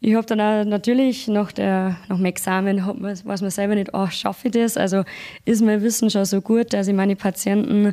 ich 0.00 0.14
habe 0.14 0.26
dann 0.26 0.40
auch 0.40 0.64
natürlich 0.64 1.28
nach, 1.28 1.52
der, 1.52 1.96
nach 2.08 2.16
dem 2.16 2.24
Examen, 2.26 2.78
weiß 3.02 3.40
man 3.40 3.50
selber 3.50 3.74
nicht, 3.74 3.90
oh, 3.92 4.08
schaffe 4.08 4.48
ich 4.48 4.52
das? 4.52 4.76
Also 4.76 5.04
ist 5.44 5.62
mein 5.62 5.80
Wissen 5.82 6.10
schon 6.10 6.24
so 6.24 6.40
gut, 6.40 6.72
dass 6.72 6.88
ich 6.88 6.94
meine 6.94 7.16
Patienten 7.16 7.92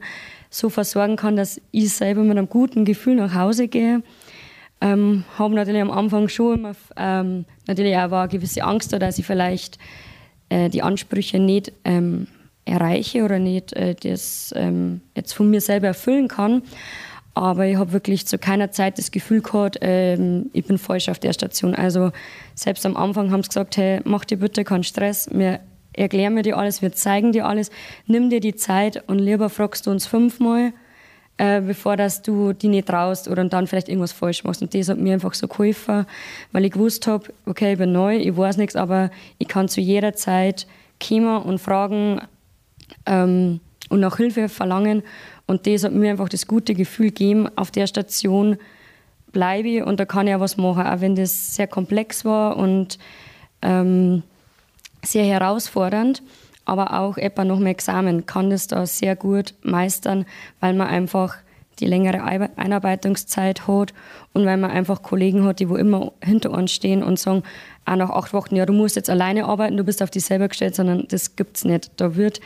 so 0.54 0.70
versorgen 0.70 1.16
kann, 1.16 1.36
dass 1.36 1.60
ich 1.72 1.94
selber 1.94 2.22
mit 2.22 2.38
einem 2.38 2.48
guten 2.48 2.86
Gefühl 2.86 3.16
nach 3.16 3.34
Hause 3.34 3.68
gehe. 3.68 4.04
Ähm, 4.82 5.24
habe 5.38 5.56
natürlich 5.56 5.82
am 5.82 5.90
Anfang 5.90 6.28
schon 6.28 6.60
immer, 6.60 6.74
ähm, 6.96 7.46
natürlich 7.68 7.96
auch 7.98 8.12
eine 8.12 8.28
gewisse 8.28 8.64
Angst 8.64 8.94
da, 8.94 9.00
dass 9.00 9.18
ich 9.18 9.26
vielleicht 9.26 9.80
äh, 10.50 10.70
die 10.70 10.84
Ansprüche 10.84 11.40
nicht 11.40 11.74
ähm, 11.86 12.28
erreiche 12.66 13.24
oder 13.24 13.40
nicht 13.40 13.74
äh, 13.74 13.96
das 13.96 14.54
ähm, 14.56 15.02
jetzt 15.16 15.34
von 15.34 15.50
mir 15.50 15.62
selber 15.62 15.88
erfüllen 15.88 16.28
kann. 16.28 16.62
Aber 17.34 17.66
ich 17.66 17.78
habe 17.78 17.92
wirklich 17.92 18.28
zu 18.28 18.38
keiner 18.38 18.70
Zeit 18.70 19.00
das 19.00 19.10
Gefühl 19.10 19.42
gehabt, 19.42 19.80
ähm, 19.82 20.52
ich 20.54 20.66
bin 20.66 20.78
falsch 20.78 21.10
auf 21.10 21.18
der 21.18 21.34
Station. 21.34 21.74
Also 21.74 22.12
selbst 22.54 22.86
am 22.86 22.96
Anfang 22.96 23.32
haben 23.32 23.42
sie 23.42 23.50
gesagt, 23.50 23.78
hey, 23.78 24.02
mach 24.04 24.24
dir 24.24 24.38
bitte 24.38 24.64
keinen 24.64 24.84
Stress, 24.84 25.28
wir 25.32 25.62
erklären 25.94 26.34
mir 26.34 26.44
dir 26.44 26.58
alles, 26.58 26.82
wir 26.82 26.92
zeigen 26.92 27.32
dir 27.32 27.46
alles, 27.46 27.72
nimm 28.06 28.30
dir 28.30 28.40
die 28.40 28.56
Zeit 28.56 29.04
und 29.08 29.20
lieber 29.20 29.50
fragst 29.50 29.88
du 29.88 29.92
uns 29.92 30.06
fünfmal, 30.06 30.74
äh, 31.38 31.62
bevor 31.62 31.98
dass 31.98 32.22
du 32.22 32.54
die 32.54 32.68
nicht 32.68 32.88
traust 32.88 33.28
oder 33.28 33.44
dann 33.46 33.68
vielleicht 33.68 33.90
irgendwas 33.90 34.12
falsch 34.12 34.44
machst. 34.44 34.62
Und 34.62 34.74
das 34.74 34.90
hat 34.90 34.98
mir 34.98 35.14
einfach 35.14 35.34
so 35.34 35.48
geholfen, 35.48 36.06
weil 36.52 36.66
ich 36.66 36.72
gewusst 36.72 37.08
habe, 37.08 37.34
okay, 37.46 37.74
ich 37.74 37.78
bin 37.80 37.92
neu, 37.92 38.18
ich 38.18 38.36
weiß 38.36 38.58
nichts, 38.58 38.76
aber 38.76 39.10
ich 39.40 39.48
kann 39.48 39.68
zu 39.68 39.82
jeder 39.82 40.14
Zeit 40.14 40.68
kommen 41.06 41.42
und 41.42 41.60
fragen 41.60 42.22
ähm, 43.06 43.60
und 43.90 44.00
nach 44.00 44.18
Hilfe 44.18 44.50
verlangen. 44.50 45.04
Und 45.46 45.68
das 45.68 45.84
hat 45.84 45.92
mir 45.92 46.12
einfach 46.12 46.30
das 46.30 46.48
gute 46.48 46.74
Gefühl 46.74 47.08
gegeben, 47.08 47.50
auf 47.56 47.72
der 47.72 47.88
Station 47.88 48.58
bleibe 49.32 49.68
ich 49.68 49.84
und 49.84 50.00
da 50.00 50.06
kann 50.06 50.28
ich 50.28 50.36
auch 50.36 50.40
was 50.40 50.58
machen, 50.58 50.86
auch 50.86 51.02
wenn 51.02 51.16
das 51.16 51.56
sehr 51.56 51.68
komplex 51.68 52.24
war 52.24 52.56
und 52.56 53.00
ähm, 53.62 54.24
sehr 55.04 55.26
herausfordernd 55.26 56.24
aber 56.66 57.00
auch 57.00 57.18
etwa 57.18 57.44
noch 57.44 57.60
im 57.60 57.66
Examen 57.66 58.26
kann 58.26 58.50
das 58.50 58.68
da 58.68 58.86
sehr 58.86 59.16
gut 59.16 59.54
meistern, 59.64 60.26
weil 60.60 60.74
man 60.74 60.88
einfach 60.88 61.36
die 61.80 61.88
längere 61.88 62.22
Einarbeitungszeit 62.56 63.68
hat 63.68 63.94
und 64.32 64.46
weil 64.46 64.58
man 64.58 64.72
einfach 64.72 65.02
Kollegen 65.02 65.44
hat, 65.44 65.60
die 65.60 65.70
wo 65.70 65.76
immer 65.76 66.14
hinter 66.24 66.52
uns 66.52 66.72
stehen 66.72 67.02
und 67.02 67.20
sagen, 67.20 67.44
auch 67.86 67.96
nach 67.96 68.12
acht 68.12 68.34
Wochen, 68.34 68.56
ja, 68.56 68.66
du 68.66 68.74
musst 68.74 68.96
jetzt 68.96 69.10
alleine 69.10 69.46
arbeiten, 69.46 69.76
du 69.76 69.84
bist 69.84 70.02
auf 70.04 70.12
dich 70.12 70.24
selber 70.24 70.48
gestellt, 70.48 70.76
sondern 70.76 71.06
das 71.10 71.36
gibt's 71.36 71.66
nicht. 71.66 71.92
Da 71.98 72.16
wird 72.16 72.40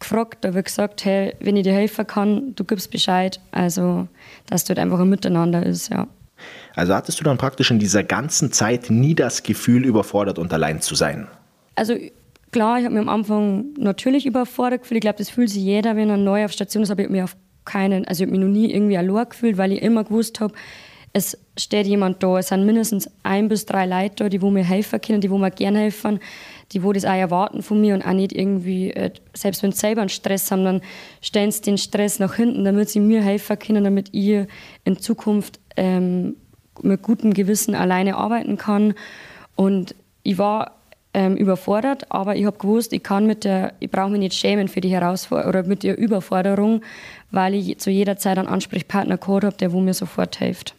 gefragt, 0.00 0.38
da 0.44 0.54
wird 0.54 0.64
gesagt, 0.64 1.04
hey, 1.04 1.34
wenn 1.40 1.56
ich 1.56 1.64
dir 1.64 1.74
helfen 1.74 2.06
kann, 2.06 2.54
du 2.54 2.64
gibst 2.64 2.90
Bescheid. 2.90 3.38
Also, 3.52 4.08
dass 4.46 4.64
dort 4.64 4.78
einfach 4.78 4.98
ein 4.98 5.10
Miteinander 5.10 5.64
ist, 5.64 5.90
ja. 5.90 6.08
Also 6.74 6.94
hattest 6.94 7.20
du 7.20 7.24
dann 7.24 7.36
praktisch 7.36 7.70
in 7.70 7.78
dieser 7.78 8.04
ganzen 8.04 8.52
Zeit 8.52 8.90
nie 8.90 9.14
das 9.14 9.42
Gefühl, 9.42 9.84
überfordert 9.84 10.38
und 10.38 10.52
allein 10.52 10.80
zu 10.80 10.94
sein? 10.94 11.28
Also 11.78 11.94
Klar, 12.50 12.78
ich 12.78 12.84
habe 12.86 12.94
mich 12.94 13.02
am 13.02 13.08
Anfang 13.10 13.74
natürlich 13.76 14.24
überfordert 14.24 14.82
gefühlt. 14.82 14.98
Ich 14.98 15.02
glaube, 15.02 15.18
das 15.18 15.28
fühlt 15.28 15.50
sich 15.50 15.62
jeder, 15.62 15.96
wenn 15.96 16.08
er 16.08 16.16
neu 16.16 16.44
auf 16.44 16.52
Station 16.52 16.82
ist. 16.82 16.90
Aber 16.90 17.00
ich 17.00 17.06
habe 17.06 17.12
mich 17.12 17.22
auf 17.22 17.36
keinen, 17.64 18.06
also 18.06 18.22
ich 18.22 18.28
habe 18.28 18.38
mich 18.38 18.46
noch 18.46 18.52
nie 18.52 18.72
irgendwie 18.72 18.96
allein 18.96 19.28
gefühlt, 19.28 19.58
weil 19.58 19.72
ich 19.72 19.82
immer 19.82 20.04
gewusst 20.04 20.40
habe, 20.40 20.54
es 21.12 21.36
steht 21.58 21.86
jemand 21.86 22.22
da. 22.22 22.38
Es 22.38 22.48
sind 22.48 22.64
mindestens 22.64 23.10
ein 23.22 23.48
bis 23.48 23.66
drei 23.66 23.84
Leute 23.84 24.14
da, 24.16 24.28
die 24.30 24.40
wo 24.40 24.50
mir 24.50 24.64
helfen 24.64 25.00
können, 25.00 25.20
die 25.20 25.30
wo 25.30 25.36
mir 25.36 25.50
gerne 25.50 25.80
helfen, 25.80 26.20
die 26.72 26.82
wo 26.82 26.92
das 26.92 27.04
auch 27.04 27.10
erwarten 27.14 27.62
von 27.62 27.80
mir 27.80 27.94
und 27.94 28.02
auch 28.02 28.12
nicht 28.12 28.32
irgendwie, 28.32 28.90
äh, 28.92 29.10
selbst 29.34 29.62
wenn 29.62 29.72
sie 29.72 29.78
selber 29.78 30.00
einen 30.00 30.10
Stress 30.10 30.50
haben, 30.50 30.64
dann 30.64 30.80
stellen 31.20 31.50
sie 31.50 31.62
den 31.62 31.76
Stress 31.76 32.18
nach 32.18 32.34
hinten, 32.34 32.64
damit 32.64 32.88
sie 32.88 33.00
mir 33.00 33.22
helfen 33.22 33.58
können, 33.58 33.84
damit 33.84 34.08
ich 34.12 34.46
in 34.84 34.98
Zukunft 34.98 35.60
ähm, 35.76 36.36
mit 36.80 37.02
gutem 37.02 37.34
Gewissen 37.34 37.74
alleine 37.74 38.16
arbeiten 38.16 38.56
kann. 38.56 38.94
Und 39.54 39.94
ich 40.22 40.38
war 40.38 40.77
ähm, 41.18 41.36
überfordert, 41.36 42.06
aber 42.10 42.36
ich 42.36 42.46
habe 42.46 42.56
gewusst, 42.56 42.92
ich 42.92 43.02
kann 43.02 43.26
mit 43.26 43.42
der, 43.42 43.72
ich 43.80 43.90
brauche 43.90 44.10
mich 44.10 44.20
nicht 44.20 44.34
schämen 44.34 44.68
für 44.68 44.80
die 44.80 44.90
Herausforderung 44.90 45.48
oder 45.48 45.62
mit 45.64 45.82
der 45.82 45.98
Überforderung, 45.98 46.82
weil 47.32 47.54
ich 47.54 47.78
zu 47.78 47.90
jeder 47.90 48.16
Zeit 48.16 48.38
einen 48.38 48.46
Ansprechpartner 48.46 49.18
gehabt 49.18 49.44
habe, 49.44 49.56
der 49.56 49.72
wo 49.72 49.80
mir 49.80 49.94
sofort 49.94 50.36
hilft. 50.36 50.76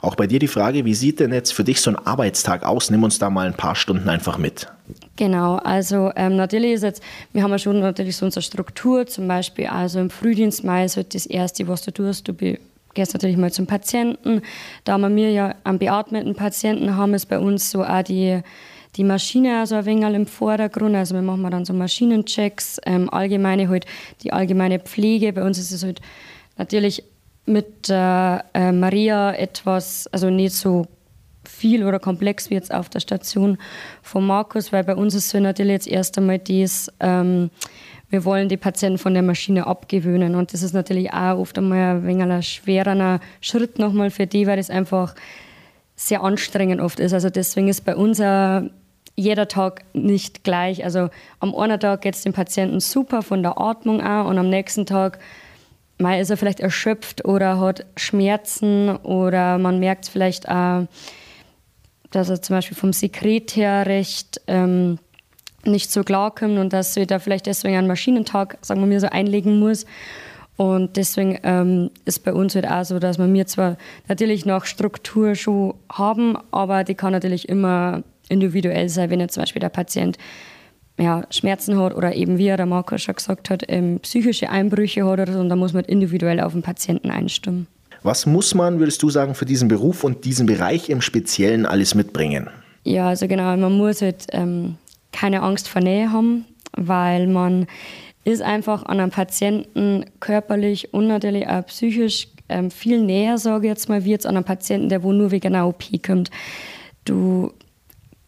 Auch 0.00 0.14
bei 0.14 0.26
dir 0.26 0.38
die 0.38 0.48
Frage, 0.48 0.86
wie 0.86 0.94
sieht 0.94 1.20
denn 1.20 1.32
jetzt 1.32 1.52
für 1.52 1.62
dich 1.62 1.82
so 1.82 1.90
ein 1.90 1.96
Arbeitstag 1.96 2.64
aus? 2.64 2.90
Nimm 2.90 3.04
uns 3.04 3.18
da 3.18 3.28
mal 3.28 3.46
ein 3.46 3.54
paar 3.54 3.74
Stunden 3.74 4.08
einfach 4.08 4.38
mit. 4.38 4.66
Genau, 5.16 5.56
also 5.56 6.10
ähm, 6.16 6.36
natürlich 6.36 6.72
ist 6.72 6.84
jetzt, 6.84 7.02
wir 7.32 7.42
haben 7.42 7.50
ja 7.50 7.58
schon 7.58 7.80
natürlich 7.80 8.16
so 8.16 8.24
unsere 8.24 8.42
Struktur, 8.42 9.06
zum 9.06 9.28
Beispiel 9.28 9.66
also 9.66 10.00
im 10.00 10.08
Frühdienst 10.08 10.64
Mai 10.64 10.86
ist 10.86 10.96
halt 10.96 11.14
das 11.14 11.26
Erste, 11.26 11.68
was 11.68 11.82
du 11.82 11.90
tust, 11.90 12.28
du 12.28 12.34
gehst 12.94 13.12
natürlich 13.12 13.36
mal 13.36 13.52
zum 13.52 13.66
Patienten. 13.66 14.40
Da 14.84 14.98
wir 14.98 15.30
ja 15.30 15.54
einen 15.64 15.78
beatmeten 15.78 16.34
Patienten 16.34 16.96
haben, 16.96 17.12
ist 17.12 17.26
bei 17.26 17.38
uns 17.38 17.70
so 17.70 17.84
auch 17.84 18.02
die 18.02 18.40
die 18.96 19.04
Maschine 19.04 19.60
also 19.60 19.76
ein 19.76 19.86
wenig 19.86 20.14
im 20.14 20.26
Vordergrund. 20.26 20.94
Also 20.96 21.14
wir 21.14 21.22
machen 21.22 21.50
dann 21.50 21.64
so 21.64 21.72
Maschinenchecks, 21.72 22.78
ähm, 22.84 23.08
allgemeine 23.10 23.68
halt 23.68 23.86
die 24.22 24.32
allgemeine 24.32 24.78
Pflege. 24.80 25.32
Bei 25.32 25.44
uns 25.44 25.58
ist 25.58 25.72
es 25.72 25.82
halt 25.82 26.00
natürlich 26.58 27.02
mit 27.46 27.88
äh, 27.88 28.72
Maria 28.72 29.32
etwas, 29.32 30.06
also 30.08 30.30
nicht 30.30 30.54
so 30.54 30.86
viel 31.44 31.84
oder 31.84 31.98
komplex 31.98 32.50
wie 32.50 32.54
jetzt 32.54 32.72
auf 32.72 32.88
der 32.88 33.00
Station 33.00 33.58
von 34.02 34.26
Markus, 34.26 34.72
weil 34.72 34.84
bei 34.84 34.94
uns 34.94 35.14
ist 35.14 35.34
es 35.34 35.40
natürlich 35.40 35.72
jetzt 35.72 35.88
erst 35.88 36.18
einmal 36.18 36.38
das, 36.38 36.90
ähm, 37.00 37.50
wir 38.10 38.24
wollen 38.24 38.48
die 38.48 38.56
Patienten 38.56 38.98
von 38.98 39.14
der 39.14 39.22
Maschine 39.22 39.66
abgewöhnen 39.66 40.34
und 40.36 40.52
das 40.52 40.62
ist 40.62 40.72
natürlich 40.74 41.12
auch 41.12 41.38
oft 41.38 41.58
einmal 41.58 41.96
ein 41.96 42.06
wenig 42.06 42.22
ein 42.22 42.42
schwerer 42.42 43.20
Schritt 43.40 43.78
nochmal 43.78 44.10
für 44.10 44.26
die, 44.26 44.46
weil 44.46 44.58
das 44.58 44.70
einfach 44.70 45.14
sehr 45.96 46.22
anstrengend 46.22 46.80
oft 46.80 47.00
ist. 47.00 47.12
Also 47.12 47.30
deswegen 47.30 47.68
ist 47.68 47.84
bei 47.84 47.96
uns 47.96 48.20
auch 48.20 48.62
jeder 49.14 49.48
Tag 49.48 49.84
nicht 49.92 50.44
gleich. 50.44 50.84
Also 50.84 51.08
am 51.40 51.54
einen 51.54 51.78
Tag 51.78 52.02
geht 52.02 52.14
es 52.14 52.22
dem 52.22 52.32
Patienten 52.32 52.80
super 52.80 53.22
von 53.22 53.42
der 53.42 53.60
Atmung 53.60 54.00
an 54.00 54.26
und 54.26 54.38
am 54.38 54.48
nächsten 54.48 54.86
Tag 54.86 55.18
mal 55.98 56.20
ist 56.20 56.30
er 56.30 56.36
vielleicht 56.36 56.60
erschöpft 56.60 57.24
oder 57.24 57.60
hat 57.60 57.86
Schmerzen 57.96 58.96
oder 58.96 59.58
man 59.58 59.78
merkt 59.78 60.08
vielleicht 60.08 60.48
auch, 60.48 60.86
dass 62.10 62.28
er 62.28 62.42
zum 62.42 62.56
Beispiel 62.56 62.76
vom 62.76 62.92
Sekret 62.92 63.56
her 63.56 63.86
recht 63.86 64.40
ähm, 64.46 64.98
nicht 65.64 65.90
so 65.90 66.02
klarkommt 66.02 66.58
und 66.58 66.72
dass 66.72 66.96
er 66.96 67.06
da 67.06 67.18
vielleicht 67.18 67.46
deswegen 67.46 67.76
einen 67.76 67.86
Maschinentag, 67.86 68.58
sagen 68.62 68.80
wir 68.80 68.86
mir 68.86 69.00
so, 69.00 69.08
einlegen 69.08 69.58
muss. 69.58 69.86
Und 70.56 70.96
deswegen 70.96 71.38
ähm, 71.44 71.90
ist 72.04 72.24
bei 72.24 72.32
uns 72.32 72.54
halt 72.54 72.68
auch 72.68 72.84
so, 72.84 72.98
dass 72.98 73.18
wir 73.18 73.26
mir 73.26 73.46
zwar 73.46 73.76
natürlich 74.08 74.44
noch 74.44 74.66
Struktur 74.66 75.34
schon 75.34 75.74
haben, 75.90 76.36
aber 76.50 76.84
die 76.84 76.94
kann 76.94 77.12
natürlich 77.12 77.48
immer 77.48 78.02
individuell 78.28 78.88
sein, 78.88 79.10
wenn 79.10 79.20
jetzt 79.20 79.34
zum 79.34 79.42
Beispiel 79.42 79.60
der 79.60 79.68
Patient 79.68 80.18
ja, 80.98 81.24
Schmerzen 81.30 81.78
hat 81.78 81.94
oder 81.94 82.14
eben, 82.14 82.38
wie 82.38 82.44
der 82.44 82.66
Marco 82.66 82.96
schon 82.98 83.14
gesagt 83.14 83.50
hat, 83.50 83.64
ähm, 83.68 84.00
psychische 84.00 84.50
Einbrüche 84.50 85.04
hat 85.04 85.20
oder 85.20 85.32
so, 85.32 85.40
und 85.40 85.48
da 85.48 85.56
muss 85.56 85.72
man 85.72 85.84
individuell 85.84 86.40
auf 86.40 86.52
den 86.52 86.62
Patienten 86.62 87.10
einstimmen. 87.10 87.66
Was 88.02 88.26
muss 88.26 88.54
man, 88.54 88.78
würdest 88.78 89.02
du 89.02 89.10
sagen, 89.10 89.34
für 89.34 89.44
diesen 89.44 89.68
Beruf 89.68 90.04
und 90.04 90.24
diesen 90.24 90.46
Bereich 90.46 90.88
im 90.88 91.00
Speziellen 91.00 91.66
alles 91.66 91.94
mitbringen? 91.94 92.50
Ja, 92.84 93.08
also 93.08 93.28
genau, 93.28 93.56
man 93.56 93.72
muss 93.72 94.02
halt 94.02 94.26
ähm, 94.32 94.76
keine 95.12 95.42
Angst 95.42 95.68
vor 95.68 95.80
Nähe 95.80 96.10
haben, 96.10 96.44
weil 96.76 97.28
man 97.28 97.66
ist 98.24 98.42
einfach 98.42 98.84
an 98.86 99.00
einem 99.00 99.10
Patienten 99.10 100.04
körperlich 100.20 100.92
und 100.92 101.06
natürlich 101.06 101.46
auch 101.46 101.64
psychisch 101.66 102.28
ähm, 102.48 102.70
viel 102.70 103.02
näher, 103.02 103.38
sage 103.38 103.66
ich 103.66 103.70
jetzt 103.70 103.88
mal, 103.88 104.04
wie 104.04 104.10
jetzt 104.10 104.26
an 104.26 104.36
einem 104.36 104.44
Patienten, 104.44 104.88
der 104.88 105.02
wo 105.02 105.12
nur 105.12 105.30
wegen 105.30 105.54
einer 105.54 105.66
OP 105.66 105.84
kommt. 106.04 106.30
Du 107.04 107.52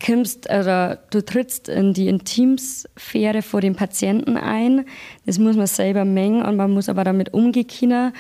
kommst 0.05 0.47
oder 0.47 0.99
du 1.11 1.25
trittst 1.25 1.69
in 1.69 1.95
die 1.95 2.09
Intimsphäre 2.09 3.43
vor 3.43 3.61
dem 3.61 3.75
Patienten 3.75 4.37
ein. 4.37 4.85
Das 5.27 5.39
muss 5.39 5.57
man 5.57 5.67
selber 5.67 6.05
mengen 6.05 6.43
und 6.43 6.57
man 6.57 6.71
muss 6.71 6.89
aber 6.89 7.05
damit 7.05 7.33
umgehen 7.33 7.67
können, 7.67 8.13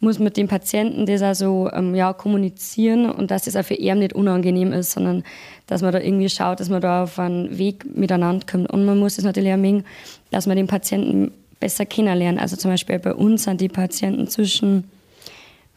muss 0.00 0.18
mit 0.18 0.36
dem 0.36 0.48
Patienten 0.48 1.06
das 1.06 1.22
also 1.22 1.70
ähm, 1.72 1.94
ja, 1.94 2.12
kommunizieren 2.12 3.08
und 3.08 3.30
dass 3.30 3.44
das 3.44 3.56
auch 3.56 3.64
für 3.64 3.74
ihn 3.74 4.00
nicht 4.00 4.14
unangenehm 4.14 4.72
ist, 4.72 4.92
sondern 4.92 5.22
dass 5.66 5.80
man 5.80 5.92
da 5.92 6.00
irgendwie 6.00 6.28
schaut, 6.28 6.58
dass 6.58 6.68
man 6.68 6.80
da 6.80 7.04
auf 7.04 7.18
einen 7.18 7.56
Weg 7.56 7.96
miteinander 7.96 8.44
kommt. 8.44 8.70
Und 8.70 8.84
man 8.84 8.98
muss 8.98 9.18
es 9.18 9.24
natürlich 9.24 9.52
auch 9.52 9.58
mengen, 9.58 9.84
dass 10.30 10.46
man 10.46 10.56
den 10.56 10.66
Patienten 10.66 11.32
besser 11.60 11.86
kennenlernt. 11.86 12.40
Also 12.40 12.56
zum 12.56 12.72
Beispiel 12.72 12.98
bei 12.98 13.14
uns 13.14 13.44
sind 13.44 13.60
die 13.60 13.68
Patienten 13.68 14.26
zwischen 14.26 14.90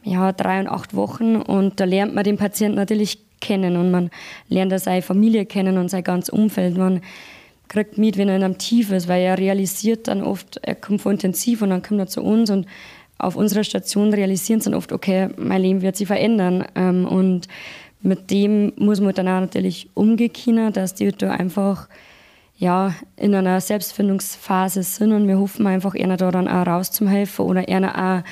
ja, 0.02 0.32
drei 0.32 0.60
und 0.60 0.68
acht 0.68 0.94
Wochen 0.94 1.36
und 1.36 1.78
da 1.78 1.84
lernt 1.84 2.14
man 2.14 2.24
den 2.24 2.36
Patienten 2.36 2.76
natürlich 2.76 3.25
kennen 3.40 3.76
und 3.76 3.90
man 3.90 4.10
lernt 4.48 4.78
seine 4.80 5.02
Familie 5.02 5.46
kennen 5.46 5.78
und 5.78 5.90
sein 5.90 6.04
ganzes 6.04 6.30
Umfeld. 6.30 6.76
Man 6.76 7.00
kriegt 7.68 7.98
mit, 7.98 8.16
wenn 8.16 8.28
er 8.28 8.36
in 8.36 8.42
einem 8.42 8.58
Tief 8.58 8.92
ist, 8.92 9.08
weil 9.08 9.22
er 9.22 9.38
realisiert 9.38 10.08
dann 10.08 10.22
oft, 10.22 10.58
er 10.62 10.74
kommt 10.74 11.02
voll 11.02 11.14
intensiv 11.14 11.62
und 11.62 11.70
dann 11.70 11.82
kommt 11.82 12.00
er 12.00 12.06
zu 12.06 12.22
uns 12.22 12.50
und 12.50 12.66
auf 13.18 13.36
unserer 13.36 13.64
Station 13.64 14.12
realisieren 14.12 14.60
sie 14.60 14.70
dann 14.70 14.78
oft, 14.78 14.92
okay, 14.92 15.28
mein 15.36 15.62
Leben 15.62 15.82
wird 15.82 15.96
sich 15.96 16.06
verändern. 16.06 16.64
Ähm, 16.74 17.06
und 17.06 17.48
mit 18.02 18.30
dem 18.30 18.72
muss 18.76 19.00
man 19.00 19.14
dann 19.14 19.28
auch 19.28 19.40
natürlich 19.40 19.88
umgehen, 19.94 20.72
dass 20.72 20.94
die 20.94 21.12
da 21.12 21.30
einfach 21.30 21.88
ja, 22.58 22.94
in 23.16 23.34
einer 23.34 23.60
Selbstfindungsphase 23.60 24.82
sind 24.82 25.12
und 25.12 25.28
wir 25.28 25.38
hoffen 25.38 25.66
einfach, 25.66 25.94
einer 25.94 26.16
da 26.16 26.30
dann 26.30 26.48
auch 26.48 26.66
rauszuhelfen 26.66 27.44
oder 27.44 27.68
einer 27.68 28.22
auch 28.22 28.30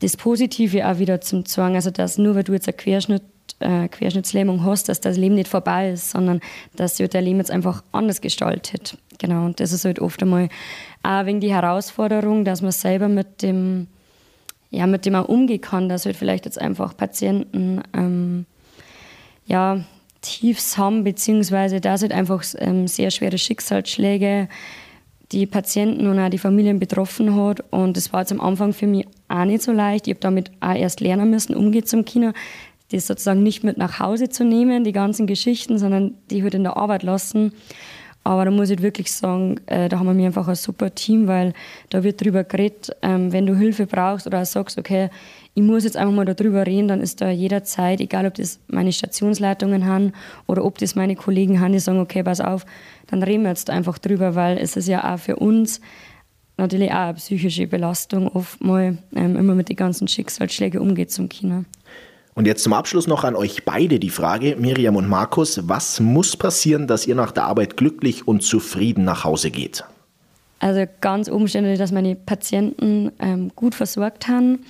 das 0.00 0.16
Positive 0.16 0.86
auch 0.86 0.98
wieder 0.98 1.20
zum 1.20 1.46
Zwang. 1.46 1.74
Also, 1.74 1.90
dass 1.90 2.18
nur 2.18 2.34
weil 2.34 2.44
du 2.44 2.52
jetzt 2.52 2.68
eine 2.68 2.76
Querschnitt, 2.76 3.22
äh, 3.62 3.88
Querschnittslähmung 3.88 4.64
hast, 4.64 4.88
dass 4.88 5.00
das 5.00 5.16
Leben 5.16 5.34
nicht 5.34 5.48
vorbei 5.48 5.90
ist, 5.90 6.10
sondern 6.10 6.40
dass 6.76 6.96
sich 6.96 7.08
dein 7.08 7.24
Leben 7.24 7.38
jetzt 7.38 7.50
einfach 7.50 7.82
anders 7.92 8.20
gestaltet. 8.20 8.96
Genau, 9.18 9.46
und 9.46 9.60
das 9.60 9.72
ist 9.72 9.84
halt 9.84 10.00
oft 10.00 10.22
einmal 10.22 10.48
auch 11.02 11.26
wegen 11.26 11.40
die 11.40 11.52
Herausforderung, 11.52 12.44
dass 12.44 12.62
man 12.62 12.72
selber 12.72 13.08
mit 13.08 13.42
dem, 13.42 13.86
ja, 14.70 14.86
mit 14.86 15.06
dem 15.06 15.14
auch 15.14 15.28
umgehen 15.28 15.60
kann, 15.60 15.88
dass 15.88 16.06
halt 16.06 16.16
vielleicht 16.16 16.44
jetzt 16.44 16.60
einfach 16.60 16.96
Patienten, 16.96 17.82
ähm, 17.94 18.46
ja, 19.46 19.84
Tiefs 20.22 20.78
haben, 20.78 21.04
beziehungsweise 21.04 21.80
da 21.80 21.98
sind 21.98 22.12
einfach 22.12 22.44
ähm, 22.58 22.86
sehr 22.86 23.10
schwere 23.10 23.38
Schicksalsschläge, 23.38 24.48
die 25.32 25.46
Patienten 25.46 26.06
und 26.06 26.18
auch 26.18 26.28
die 26.28 26.38
Familien 26.38 26.78
betroffen 26.78 27.34
hat. 27.34 27.60
Und 27.70 27.96
das 27.96 28.12
war 28.12 28.20
jetzt 28.20 28.32
am 28.32 28.40
Anfang 28.40 28.72
für 28.72 28.86
mich 28.86 29.06
auch 29.28 29.44
nicht 29.44 29.62
so 29.62 29.72
leicht. 29.72 30.06
Ich 30.06 30.14
habe 30.14 30.20
damit 30.20 30.50
auch 30.60 30.74
erst 30.74 31.00
lernen 31.00 31.30
müssen, 31.30 31.56
umgehen 31.56 31.86
zum 31.86 32.04
Kino. 32.04 32.32
Das 32.92 33.06
sozusagen 33.06 33.42
nicht 33.42 33.64
mit 33.64 33.78
nach 33.78 33.98
Hause 34.00 34.28
zu 34.28 34.44
nehmen, 34.44 34.84
die 34.84 34.92
ganzen 34.92 35.26
Geschichten, 35.26 35.78
sondern 35.78 36.14
die 36.30 36.42
halt 36.42 36.54
in 36.54 36.62
der 36.62 36.76
Arbeit 36.76 37.02
lassen. 37.02 37.52
Aber 38.24 38.44
da 38.44 38.52
muss 38.52 38.70
ich 38.70 38.82
wirklich 38.82 39.10
sagen, 39.10 39.56
äh, 39.66 39.88
da 39.88 39.98
haben 39.98 40.16
wir 40.16 40.26
einfach 40.26 40.46
ein 40.46 40.54
super 40.54 40.94
Team, 40.94 41.26
weil 41.26 41.54
da 41.90 42.04
wird 42.04 42.22
drüber 42.22 42.44
geredet, 42.44 42.94
ähm, 43.02 43.32
wenn 43.32 43.46
du 43.46 43.56
Hilfe 43.56 43.86
brauchst 43.86 44.28
oder 44.28 44.44
sagst, 44.44 44.78
okay, 44.78 45.10
ich 45.54 45.62
muss 45.62 45.84
jetzt 45.84 45.96
einfach 45.96 46.14
mal 46.14 46.24
darüber 46.24 46.66
reden, 46.66 46.88
dann 46.88 47.00
ist 47.00 47.20
da 47.20 47.30
jederzeit, 47.30 48.00
egal 48.00 48.26
ob 48.26 48.34
das 48.34 48.60
meine 48.68 48.92
Stationsleitungen 48.92 49.86
haben 49.86 50.12
oder 50.46 50.64
ob 50.64 50.78
das 50.78 50.94
meine 50.94 51.16
Kollegen 51.16 51.60
haben, 51.60 51.72
die 51.72 51.80
sagen, 51.80 51.98
okay, 51.98 52.22
pass 52.22 52.40
auf, 52.40 52.64
dann 53.08 53.22
reden 53.22 53.42
wir 53.42 53.50
jetzt 53.50 53.70
einfach 53.70 53.98
drüber, 53.98 54.36
weil 54.36 54.56
es 54.56 54.76
ist 54.76 54.88
ja 54.88 55.12
auch 55.12 55.18
für 55.18 55.36
uns 55.36 55.80
natürlich 56.56 56.92
auch 56.92 56.96
eine 56.96 57.14
psychische 57.14 57.66
Belastung, 57.66 58.28
oft 58.28 58.62
mal 58.62 58.98
ähm, 59.16 59.36
immer 59.36 59.54
mit 59.54 59.68
den 59.68 59.76
ganzen 59.76 60.06
Schicksalsschlägen 60.06 60.80
umgeht 60.80 61.10
zum 61.10 61.28
Kino. 61.28 61.64
Und 62.34 62.46
jetzt 62.46 62.62
zum 62.62 62.72
Abschluss 62.72 63.06
noch 63.06 63.24
an 63.24 63.36
euch 63.36 63.64
beide 63.64 63.98
die 63.98 64.10
Frage, 64.10 64.56
Miriam 64.56 64.96
und 64.96 65.08
Markus, 65.08 65.68
was 65.68 66.00
muss 66.00 66.36
passieren, 66.36 66.86
dass 66.86 67.06
ihr 67.06 67.14
nach 67.14 67.30
der 67.30 67.44
Arbeit 67.44 67.76
glücklich 67.76 68.26
und 68.26 68.42
zufrieden 68.42 69.04
nach 69.04 69.24
Hause 69.24 69.50
geht? 69.50 69.84
Also 70.58 70.84
ganz 71.00 71.28
umständlich, 71.28 71.78
dass 71.78 71.92
meine 71.92 72.14
Patienten 72.14 73.12
ähm, 73.18 73.50
gut 73.54 73.74
versorgt 73.74 74.28
haben, 74.28 74.60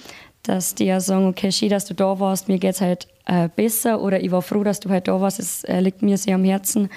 dass 0.42 0.74
die 0.74 0.86
ja 0.86 0.98
sagen, 0.98 1.26
okay, 1.28 1.52
schön, 1.52 1.68
dass 1.68 1.84
du 1.84 1.94
da 1.94 2.18
warst, 2.18 2.48
mir 2.48 2.58
geht 2.58 2.74
es 2.74 2.80
halt 2.80 3.06
äh, 3.26 3.48
besser 3.54 4.00
oder 4.00 4.20
ich 4.20 4.32
war 4.32 4.42
froh, 4.42 4.64
dass 4.64 4.80
du 4.80 4.88
halt 4.88 5.06
da 5.06 5.20
warst, 5.20 5.38
es 5.38 5.62
äh, 5.64 5.80
liegt 5.80 6.02
mir 6.02 6.18
sehr 6.18 6.34
am 6.34 6.44
Herzen, 6.44 6.88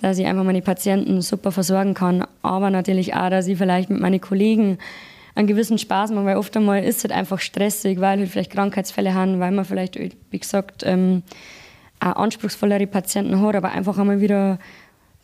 dass 0.00 0.18
ich 0.18 0.26
einfach 0.26 0.44
meine 0.44 0.62
Patienten 0.62 1.20
super 1.20 1.52
versorgen 1.52 1.92
kann, 1.92 2.24
aber 2.40 2.70
natürlich 2.70 3.14
auch, 3.14 3.28
dass 3.28 3.48
ich 3.48 3.58
vielleicht 3.58 3.90
mit 3.90 4.00
meinen 4.00 4.20
Kollegen 4.20 4.78
einen 5.36 5.46
gewissen 5.46 5.78
Spaß 5.78 6.10
mache, 6.10 6.24
weil 6.24 6.36
oft 6.36 6.56
einmal 6.56 6.82
ist 6.82 6.98
es 6.98 7.04
halt 7.04 7.12
einfach 7.12 7.38
stressig, 7.38 8.00
weil 8.00 8.18
halt 8.18 8.28
vielleicht 8.28 8.50
Krankheitsfälle 8.50 9.14
haben, 9.14 9.38
weil 9.38 9.52
man 9.52 9.64
vielleicht, 9.64 9.96
wie 9.96 10.38
gesagt, 10.38 10.82
ähm, 10.84 11.22
auch 12.00 12.16
anspruchsvollere 12.16 12.86
Patienten 12.86 13.40
hat, 13.40 13.54
aber 13.54 13.70
einfach 13.70 13.98
einmal 13.98 14.20
wieder 14.20 14.58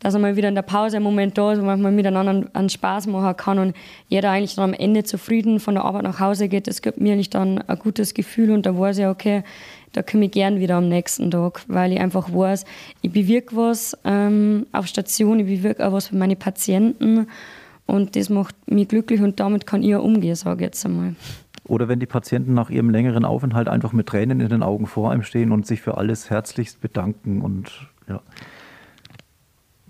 dass 0.03 0.15
er 0.15 0.21
mal 0.21 0.35
wieder 0.35 0.49
in 0.49 0.57
der 0.57 0.63
Pause 0.63 0.97
einen 0.97 1.05
Moment 1.05 1.39
da 1.39 1.53
ist, 1.53 1.61
wo 1.61 1.65
man 1.65 1.81
mal 1.81 1.93
miteinander 1.93 2.49
einen 2.55 2.69
Spaß 2.69 3.07
machen 3.07 3.37
kann 3.37 3.61
und 3.61 3.77
jeder 4.09 4.31
eigentlich 4.31 4.57
dann 4.57 4.71
am 4.71 4.75
Ende 4.75 5.05
zufrieden 5.05 5.61
von 5.61 5.75
der 5.75 5.85
Arbeit 5.85 6.03
nach 6.03 6.19
Hause 6.19 6.49
geht. 6.49 6.67
Das 6.67 6.83
gibt 6.83 7.01
mir 7.01 7.13
eigentlich 7.13 7.31
dann 7.31 7.59
ein 7.59 7.79
gutes 7.79 8.13
Gefühl 8.13 8.51
und 8.51 8.67
da 8.67 8.77
weiß 8.77 8.99
ich, 8.99 9.07
okay, 9.07 9.45
da 9.93 10.03
komme 10.03 10.25
ich 10.25 10.33
gern 10.33 10.59
wieder 10.59 10.75
am 10.75 10.89
nächsten 10.89 11.31
Tag, 11.31 11.63
weil 11.69 11.93
ich 11.93 12.01
einfach 12.01 12.35
weiß, 12.35 12.65
ich 13.03 13.13
bewirke 13.13 13.55
was 13.55 13.97
ähm, 14.05 14.67
auf 14.73 14.89
Station, 14.89 15.39
ich 15.39 15.47
bewirke 15.47 15.87
auch 15.87 15.93
was 15.93 16.09
für 16.09 16.17
meine 16.17 16.35
Patienten 16.35 17.29
und 17.93 18.17
das 18.17 18.29
macht 18.31 18.57
mich 18.71 18.89
glücklich 18.89 19.21
und 19.21 19.39
damit 19.39 19.67
kann 19.67 19.83
ich 19.83 19.95
auch 19.95 20.03
umgehen, 20.03 20.35
sage 20.35 20.65
ich 20.65 20.69
jetzt 20.69 20.85
einmal. 20.85 21.15
Oder 21.65 21.89
wenn 21.89 22.01
die 22.01 22.07
Patienten 22.07 22.55
nach 22.55 22.71
ihrem 22.71 22.91
längeren 22.91 23.25
Aufenthalt 23.25 23.69
einfach 23.69 23.93
mit 23.93 24.09
Tränen 24.09 24.41
in 24.41 24.49
den 24.49 24.63
Augen 24.63 24.87
vor 24.87 25.13
einem 25.13 25.23
stehen 25.23 25.53
und 25.53 25.67
sich 25.67 25.81
für 25.81 25.97
alles 25.97 26.31
herzlichst 26.31 26.81
bedanken 26.81 27.41
und 27.43 27.89
ja 28.09 28.21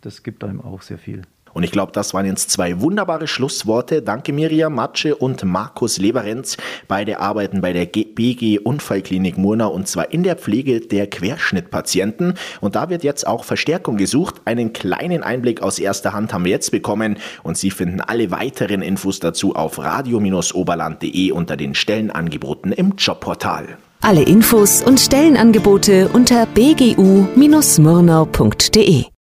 das 0.03 0.23
gibt 0.23 0.45
einem 0.45 0.61
auch 0.61 0.83
sehr 0.83 0.99
viel. 0.99 1.23
Und 1.55 1.62
ich 1.62 1.71
glaube, 1.71 1.93
das 1.93 2.15
waren 2.15 2.27
jetzt 2.27 2.51
zwei 2.51 2.81
wunderbare 2.81 3.27
Schlussworte. 3.27 4.03
Danke 4.03 4.33
Miriam 4.33 4.75
Matsche 4.75 5.17
und 5.17 5.45
Markus 5.45 5.99
Leberenz. 5.99 6.57
Beide 6.88 7.21
arbeiten 7.21 7.61
bei 7.61 7.73
der 7.73 7.87
BG 7.87 8.59
Unfallklinik 8.59 9.38
Murnau 9.38 9.71
und 9.71 9.88
zwar 9.88 10.12
in 10.12 10.23
der 10.23 10.37
Pflege 10.37 10.81
der 10.81 11.09
Querschnittpatienten. 11.09 12.35
Und 12.61 12.77
da 12.77 12.91
wird 12.91 13.05
jetzt 13.05 13.27
auch 13.27 13.45
Verstärkung 13.45 13.97
gesucht. 13.97 14.37
Einen 14.45 14.73
kleinen 14.73 15.23
Einblick 15.23 15.62
aus 15.62 15.79
erster 15.79 16.12
Hand 16.12 16.33
haben 16.33 16.45
wir 16.45 16.53
jetzt 16.53 16.71
bekommen 16.71 17.19
und 17.43 17.59
Sie 17.59 17.71
finden 17.71 18.01
alle 18.01 18.31
weiteren 18.31 18.83
Infos 18.83 19.21
dazu 19.21 19.55
auf 19.55 19.79
radio-oberland.de 19.79 21.33
unter 21.33 21.57
den 21.57 21.75
Stellenangeboten 21.75 22.73
im 22.73 22.95
Jobportal. 22.97 23.77
Alle 24.01 24.23
Infos 24.23 24.83
und 24.83 24.99
Stellenangebote 24.99 26.09
unter 26.12 26.47
bgu-murnau.de 26.47 29.12